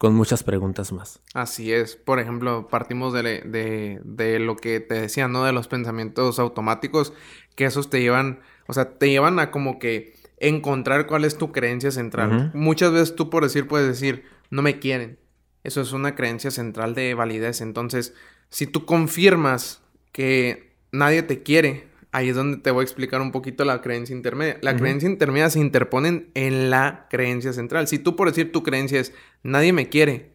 [0.00, 1.20] con muchas preguntas más.
[1.34, 1.94] Así es.
[1.94, 5.44] Por ejemplo, partimos de, de, lo que te decía, ¿no?
[5.44, 7.12] De los pensamientos automáticos,
[7.54, 11.52] que esos te llevan, o sea, te llevan a como que encontrar cuál es tu
[11.52, 12.50] creencia central.
[12.54, 15.18] Muchas veces tú por decir puedes decir, no me quieren.
[15.64, 17.60] Eso es una creencia central de validez.
[17.60, 18.14] Entonces,
[18.48, 19.82] si tú confirmas
[20.12, 24.14] que nadie te quiere, ahí es donde te voy a explicar un poquito la creencia
[24.14, 24.58] intermedia.
[24.62, 27.88] La creencia intermedia se interpone en la creencia central.
[27.88, 30.32] Si tú por decir tu creencia es nadie me quiere,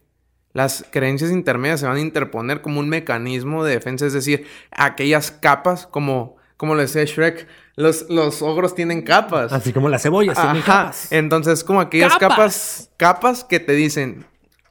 [0.54, 5.32] las creencias intermedias se van a interponer como un mecanismo de defensa, es decir, aquellas
[5.32, 9.52] capas como como lo decía Shrek, los, los ogros tienen capas.
[9.52, 11.12] Así como las cebollas tienen capas.
[11.12, 14.26] Entonces, como aquellas capas, capas que te dicen,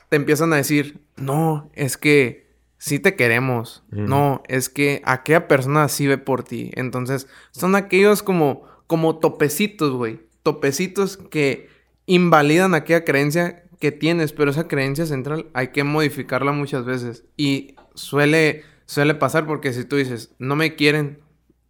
[0.09, 2.44] te empiezan a decir, no, es que
[2.85, 3.83] sí te queremos.
[3.91, 6.71] No, es que aquella persona sí ve por ti.
[6.75, 10.21] Entonces, son aquellos como, como topecitos, güey.
[10.43, 11.71] Topecitos que
[12.05, 17.25] invalidan aquella creencia que tienes, pero esa creencia central hay que modificarla muchas veces.
[17.39, 21.21] Y suele, suele pasar porque si tú dices, no me quieren,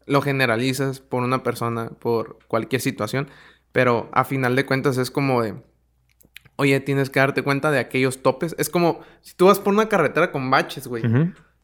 [0.07, 3.29] lo generalizas por una persona, por cualquier situación,
[3.71, 5.55] pero a final de cuentas es como de
[6.57, 8.55] oye, tienes que darte cuenta de aquellos topes.
[8.59, 11.03] Es como si tú vas por una carretera con baches, güey.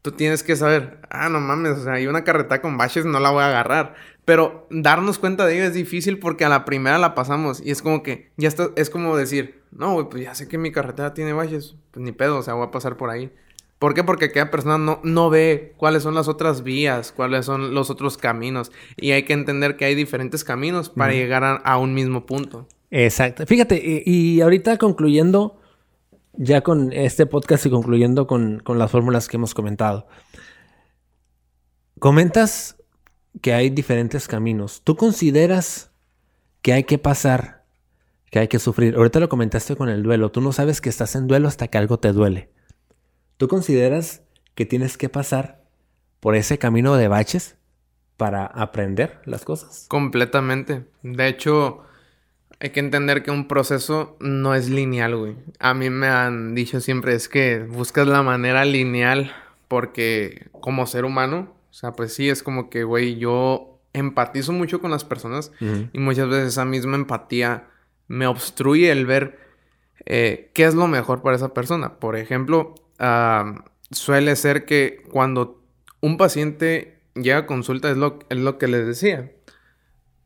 [0.01, 3.19] Tú tienes que saber, ah, no mames, o sea, hay una carretera con baches, no
[3.19, 3.93] la voy a agarrar.
[4.25, 7.81] Pero darnos cuenta de ello es difícil porque a la primera la pasamos y es
[7.81, 11.13] como que, ya está, es como decir, no, güey, pues ya sé que mi carretera
[11.13, 13.31] tiene baches, pues ni pedo, o sea, voy a pasar por ahí.
[13.77, 14.03] ¿Por qué?
[14.03, 18.15] Porque aquella persona no, no ve cuáles son las otras vías, cuáles son los otros
[18.15, 18.71] caminos.
[18.95, 22.67] Y hay que entender que hay diferentes caminos para llegar a un mismo punto.
[22.91, 23.45] Exacto.
[23.45, 25.59] Fíjate, y, ahorita concluyendo
[26.33, 30.07] ya con este podcast y concluyendo con, las fórmulas que hemos comentado.
[31.99, 32.75] Comentas
[33.41, 34.81] que hay diferentes caminos.
[34.83, 35.91] ¿Tú consideras
[36.61, 37.63] que hay que pasar,
[38.29, 38.95] que hay que sufrir?
[38.95, 40.31] Ahorita lo comentaste con el duelo.
[40.31, 42.49] Tú no sabes que estás en duelo hasta que algo te duele.
[43.37, 44.21] ¿Tú consideras
[44.53, 45.63] que tienes que pasar
[46.19, 47.55] por ese camino de baches
[48.17, 49.85] para aprender las cosas?
[49.87, 50.85] Completamente.
[51.03, 51.85] De hecho,
[52.61, 55.35] hay que entender que un proceso no es lineal, güey.
[55.59, 59.33] A mí me han dicho siempre es que buscas la manera lineal
[59.67, 64.79] porque como ser humano O sea, pues sí, es como que, güey, yo empatizo mucho
[64.79, 67.67] con las personas y muchas veces esa misma empatía
[68.07, 69.39] me obstruye el ver
[70.05, 71.97] eh, qué es lo mejor para esa persona.
[71.97, 72.75] Por ejemplo,
[73.89, 75.63] suele ser que cuando
[75.99, 79.31] un paciente llega a consulta, es lo, es lo que les decía.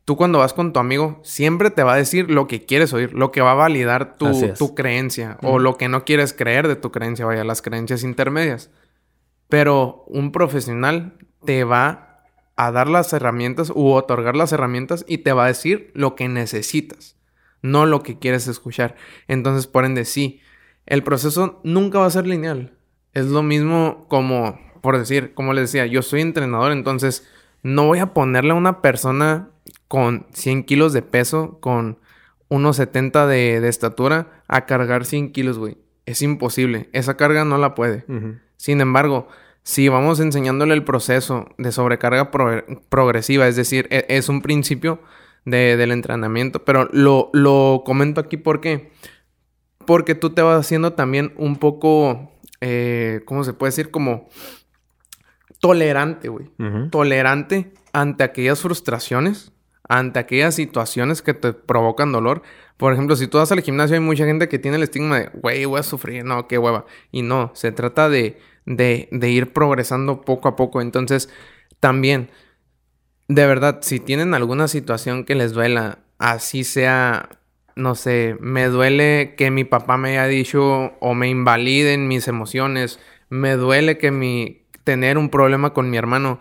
[0.06, 3.12] Tú cuando vas con tu amigo, siempre te va a decir lo que quieres oír,
[3.12, 6.76] lo que va a validar tu, tu creencia o lo que no quieres creer de
[6.76, 8.70] tu creencia, vaya, las creencias intermedias.
[9.48, 12.22] Pero un profesional te va
[12.54, 16.28] a dar las herramientas u otorgar las herramientas y te va a decir lo que
[16.28, 17.16] necesitas,
[17.60, 18.94] no lo que quieres escuchar.
[19.26, 20.40] Entonces, por ende, sí,
[20.86, 22.78] el proceso nunca va a ser lineal.
[23.12, 27.26] Es lo mismo como, por decir, como les decía, yo soy entrenador, entonces
[27.64, 29.50] no voy a ponerle a una persona
[29.88, 31.98] con 100 kilos de peso, con
[32.48, 35.78] unos 70 de, de estatura, a cargar 100 kilos, güey.
[36.06, 36.88] Es imposible.
[36.92, 38.04] Esa carga no la puede.
[38.56, 39.28] Sin embargo,
[39.64, 42.30] si vamos enseñándole el proceso de sobrecarga
[42.88, 45.00] progresiva, es decir, e, es, un principio
[45.44, 48.92] del entrenamiento, pero lo, lo comento aquí porque,
[49.84, 52.30] porque tú te vas haciendo también un poco,
[52.60, 53.90] eh, ¿cómo se puede decir?
[53.90, 54.28] Como
[55.58, 56.48] tolerante, güey.
[56.90, 59.52] Tolerante ante aquellas frustraciones
[59.88, 62.42] ante aquellas situaciones que te provocan dolor.
[62.76, 65.30] Por ejemplo, si tú vas al gimnasio, hay mucha gente que tiene el estigma de,
[65.34, 66.86] güey, voy a sufrir, no, qué hueva.
[67.10, 70.80] Y no, se trata de, de, de ir progresando poco a poco.
[70.80, 71.28] Entonces,
[71.80, 72.30] también,
[73.28, 77.28] de verdad, si tienen alguna situación que les duela, así sea,
[77.76, 82.98] no sé, me duele que mi papá me haya dicho o me invaliden mis emociones,
[83.28, 86.38] me duele que mi tener un problema con mi hermano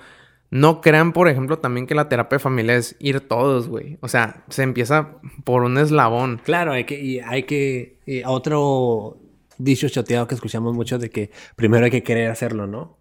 [0.55, 3.97] no crean, por ejemplo, también que la terapia familiar es ir todos, güey.
[3.99, 6.39] O sea, se empieza por un eslabón.
[6.45, 9.17] Claro, hay que, y hay que, otro
[9.57, 12.97] dicho choteado que escuchamos mucho de que primero hay que querer hacerlo, ¿no?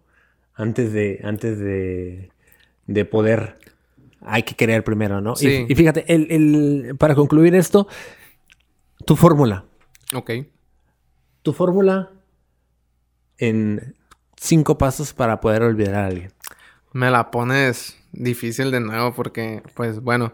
[0.53, 2.29] Antes de, antes de,
[2.87, 3.55] de poder,
[4.19, 5.37] hay que querer primero, ¿no?
[5.37, 5.65] Sí.
[5.69, 7.87] Y, fíjate, el, el, para concluir esto,
[9.05, 9.63] tu fórmula.
[10.13, 10.31] Ok.
[11.41, 12.11] Tu fórmula
[13.37, 13.95] en
[14.35, 16.34] cinco pasos para poder olvidar a alguien
[16.95, 20.31] me la pones difícil de nuevo porque, pues bueno,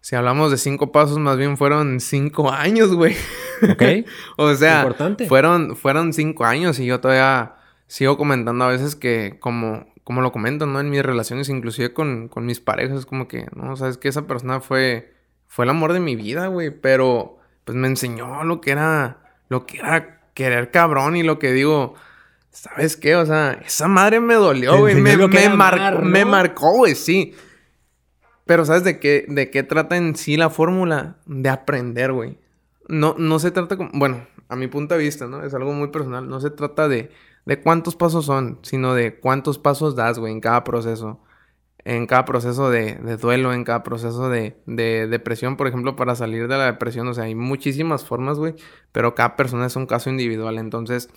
[0.00, 3.14] si hablamos de cinco pasos, más bien fueron cinco años, güey.
[3.62, 4.08] Ok.
[4.36, 4.92] o sea,
[5.28, 7.54] Fueron, fueron cinco años y yo todavía
[7.86, 10.80] sigo comentando a veces que como, como lo comento, ¿no?
[10.80, 14.60] En mis relaciones, inclusive con, con mis parejas, como que, no, sabes que esa persona
[14.60, 15.14] fue,
[15.46, 19.64] fue el amor de mi vida, güey, pero pues me enseñó lo que era, lo
[19.64, 21.94] que era querer cabrón y lo que digo,
[22.50, 23.14] ¿Sabes qué?
[23.16, 24.96] O sea, esa madre me dolió, güey.
[24.96, 27.34] Me, me, marcó, güey, sí.
[28.44, 31.18] Pero ¿sabes de qué, de qué trata en sí la fórmula?
[31.26, 32.38] De aprender, güey.
[32.88, 33.90] No, no se trata como...
[33.94, 35.44] Bueno, a mi punto de vista, ¿no?
[35.44, 36.28] Es algo muy personal.
[36.28, 37.12] No se trata de,
[37.46, 41.20] de cuántos pasos son, sino de cuántos pasos das, güey, en cada proceso.
[41.84, 46.16] En cada proceso de, de duelo, en cada proceso de, de, depresión, por ejemplo, para
[46.16, 47.06] salir de la depresión.
[47.06, 48.56] O sea, hay muchísimas formas, güey.
[48.90, 50.58] Pero cada persona es un caso individual.
[50.58, 51.08] Entonces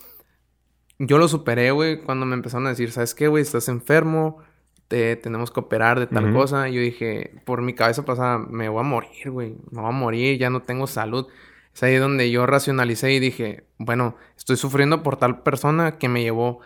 [0.99, 3.41] yo lo superé, güey, cuando me empezaron a decir, ¿sabes qué, güey?
[3.41, 4.39] Estás enfermo,
[4.87, 6.69] te tenemos que operar de tal cosa.
[6.69, 9.93] Y yo dije, por mi cabeza pasada, me voy a morir, güey, me voy a
[9.93, 11.27] morir, ya no tengo salud.
[11.73, 16.21] Es ahí donde yo racionalicé y dije, bueno, estoy sufriendo por tal persona que me
[16.21, 16.59] llevó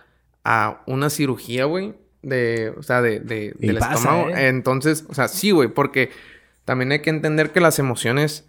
[0.44, 4.30] a una cirugía, güey, de, o sea, de, de del estómago.
[4.30, 4.50] ¿eh?
[4.50, 6.10] Entonces, o sea, sí, güey, porque
[6.66, 8.46] también hay que entender que las emociones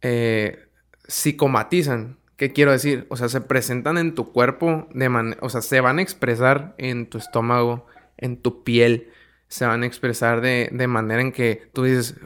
[0.00, 0.68] eh,
[1.06, 2.18] psicomatizan.
[2.36, 3.06] ¿Qué quiero decir?
[3.08, 5.38] O sea, se presentan en tu cuerpo de manera...
[5.40, 7.86] O sea, se van a expresar en tu estómago,
[8.18, 9.10] en tu piel.
[9.48, 12.16] Se van a expresar de, manera en que tú dices,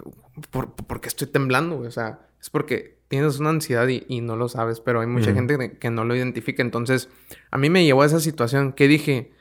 [0.51, 1.79] ¿por, qué estoy temblando?
[1.79, 5.79] O sea, es porque tienes una ansiedad y, no lo sabes, pero hay mucha gente
[5.79, 6.63] que no lo identifica.
[6.63, 7.09] Entonces,
[7.53, 9.33] a mí me llevó a esa situación que dije,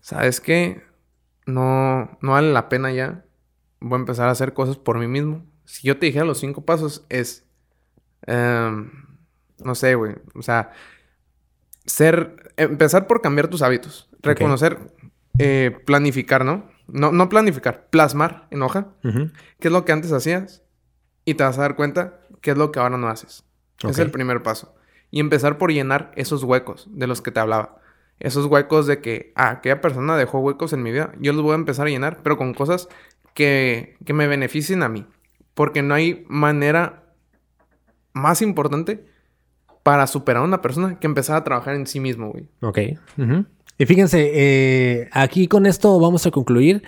[0.00, 0.82] ¿sabes qué?
[1.44, 3.24] No, no vale la pena ya.
[3.80, 5.44] Voy a empezar a hacer cosas por mí mismo.
[5.66, 7.44] Si yo te dijera los cinco pasos, es...
[8.26, 9.03] Em,
[9.62, 10.14] no sé, güey.
[10.34, 10.72] O sea,
[11.84, 12.52] ser.
[12.56, 14.08] Empezar por cambiar tus hábitos.
[14.22, 14.78] Reconocer,
[15.38, 16.68] eh, planificar, ¿no?
[16.86, 17.12] ¿no?
[17.12, 18.88] No planificar, plasmar en hoja.
[19.02, 20.62] ¿Qué es lo que antes hacías?
[21.24, 23.44] Y te vas a dar cuenta qué es lo que ahora no haces.
[23.82, 24.74] Es el primer paso.
[25.10, 27.78] Y empezar por llenar esos huecos de los que te hablaba.
[28.20, 31.12] Esos huecos de que, ah, aquella persona dejó huecos en mi vida.
[31.18, 32.88] Yo los voy a empezar a llenar, pero con cosas
[33.34, 35.06] que, que me beneficien a mí.
[35.54, 37.04] Porque no hay manera
[38.12, 39.04] más importante
[39.84, 42.48] para superar a una persona que empezara a trabajar en sí mismo, güey.
[42.62, 42.78] Ok.
[43.76, 46.82] Y fíjense, eh, aquí con esto vamos a concluir.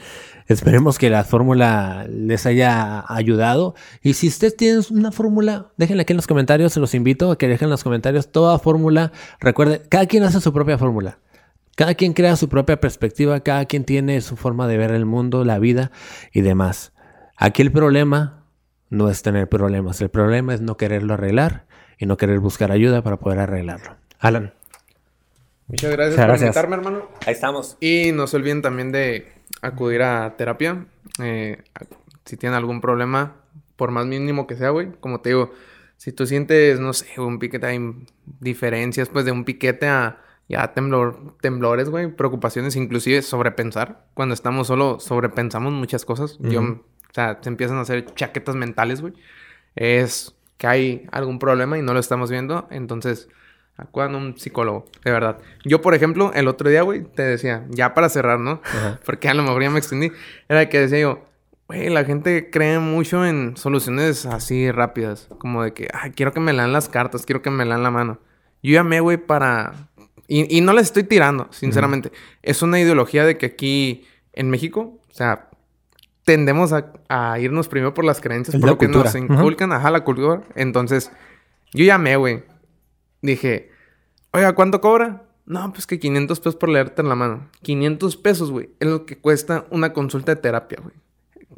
[0.47, 3.75] Esperemos que la fórmula les haya ayudado.
[4.03, 6.73] Y si usted tiene una fórmula, déjenla aquí en los comentarios.
[6.73, 9.13] Se los invito a que dejen en los comentarios toda fórmula.
[9.41, 11.19] Recuerde, cada quien hace su propia fórmula.
[11.75, 15.45] Cada quien crea su propia perspectiva, cada quien tiene su forma de ver el mundo,
[15.45, 15.91] la vida
[16.33, 16.95] y demás.
[17.37, 18.47] Aquí el problema
[18.89, 21.67] no es tener problemas, el problema es no quererlo arreglar
[21.99, 23.97] y no querer buscar ayuda para poder arreglarlo.
[24.19, 24.53] Alan.
[25.69, 27.09] Muchas gracias, por invitarme, hermano.
[27.27, 27.77] Ahí estamos.
[27.81, 29.33] Y no se olviden también de
[29.63, 30.87] acudir a terapia.
[31.21, 31.63] Eh,
[32.25, 33.37] si tienen algún problema,
[33.75, 34.93] por más mínimo que sea, güey.
[35.01, 35.53] Como te digo,
[35.97, 37.81] si tú sientes, no sé, un piquete, hay
[38.41, 44.05] diferencias, pues de un piquete a ya temblor, temblores, güey, preocupaciones, inclusive sobrepensar.
[44.15, 46.39] Cuando estamos solo, sobrepensamos muchas cosas.
[46.39, 46.81] Yo, o
[47.13, 49.15] sea, se empiezan a hacer chaquetas mentales, güey.
[49.75, 52.67] Es que hay algún problema y no lo estamos viendo.
[52.71, 53.29] Entonces,
[53.77, 55.39] acudan a un psicólogo, de verdad.
[55.65, 58.61] Yo, por ejemplo, el otro día, güey, te decía, ya para cerrar, ¿no?
[59.05, 60.13] Porque a lo mejor ya me extendí.
[60.49, 61.25] Era que decía yo,
[61.69, 65.29] güey, la gente cree mucho en soluciones así rápidas.
[65.39, 67.91] Como de que, ay, quiero que me lean las cartas, quiero que me lean la
[67.91, 68.19] mano.
[68.63, 69.89] Yo llamé, güey, para...
[70.29, 72.11] Y, no les estoy tirando, sinceramente.
[72.43, 75.51] Es una ideología de que aquí en México, o sea,
[76.27, 80.43] tendemos a, irnos primero por las creencias, por lo que nos inculcan, ajá, la cultura.
[80.57, 81.13] Entonces,
[81.73, 82.43] yo llamé, güey.
[83.23, 83.71] Dije,
[84.33, 85.23] oiga, ¿cuánto cobra?
[85.47, 87.49] No, pues que 500 pesos por leerte en la mano.
[87.63, 90.97] 500 pesos, güey, es lo que cuesta una consulta de terapia, güey.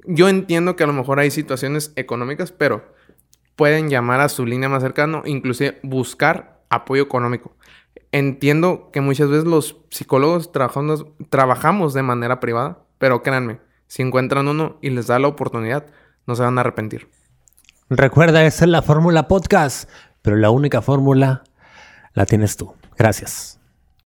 [0.04, 2.84] Yo entiendo que a lo mejor hay situaciones económicas, pero
[3.56, 7.56] pueden llamar a su línea más cercana, inclusive buscar apoyo económico.
[8.12, 14.46] Entiendo que muchas veces los psicólogos trabajamos, trabajamos de manera privada, pero créanme, si encuentran
[14.46, 15.86] uno y les da la oportunidad,
[16.26, 17.08] no se van a arrepentir.
[17.90, 19.90] Recuerda, esa es la fórmula podcast,
[20.22, 21.42] pero la única fórmula
[22.12, 22.74] la tienes tú.
[22.96, 23.57] Gracias.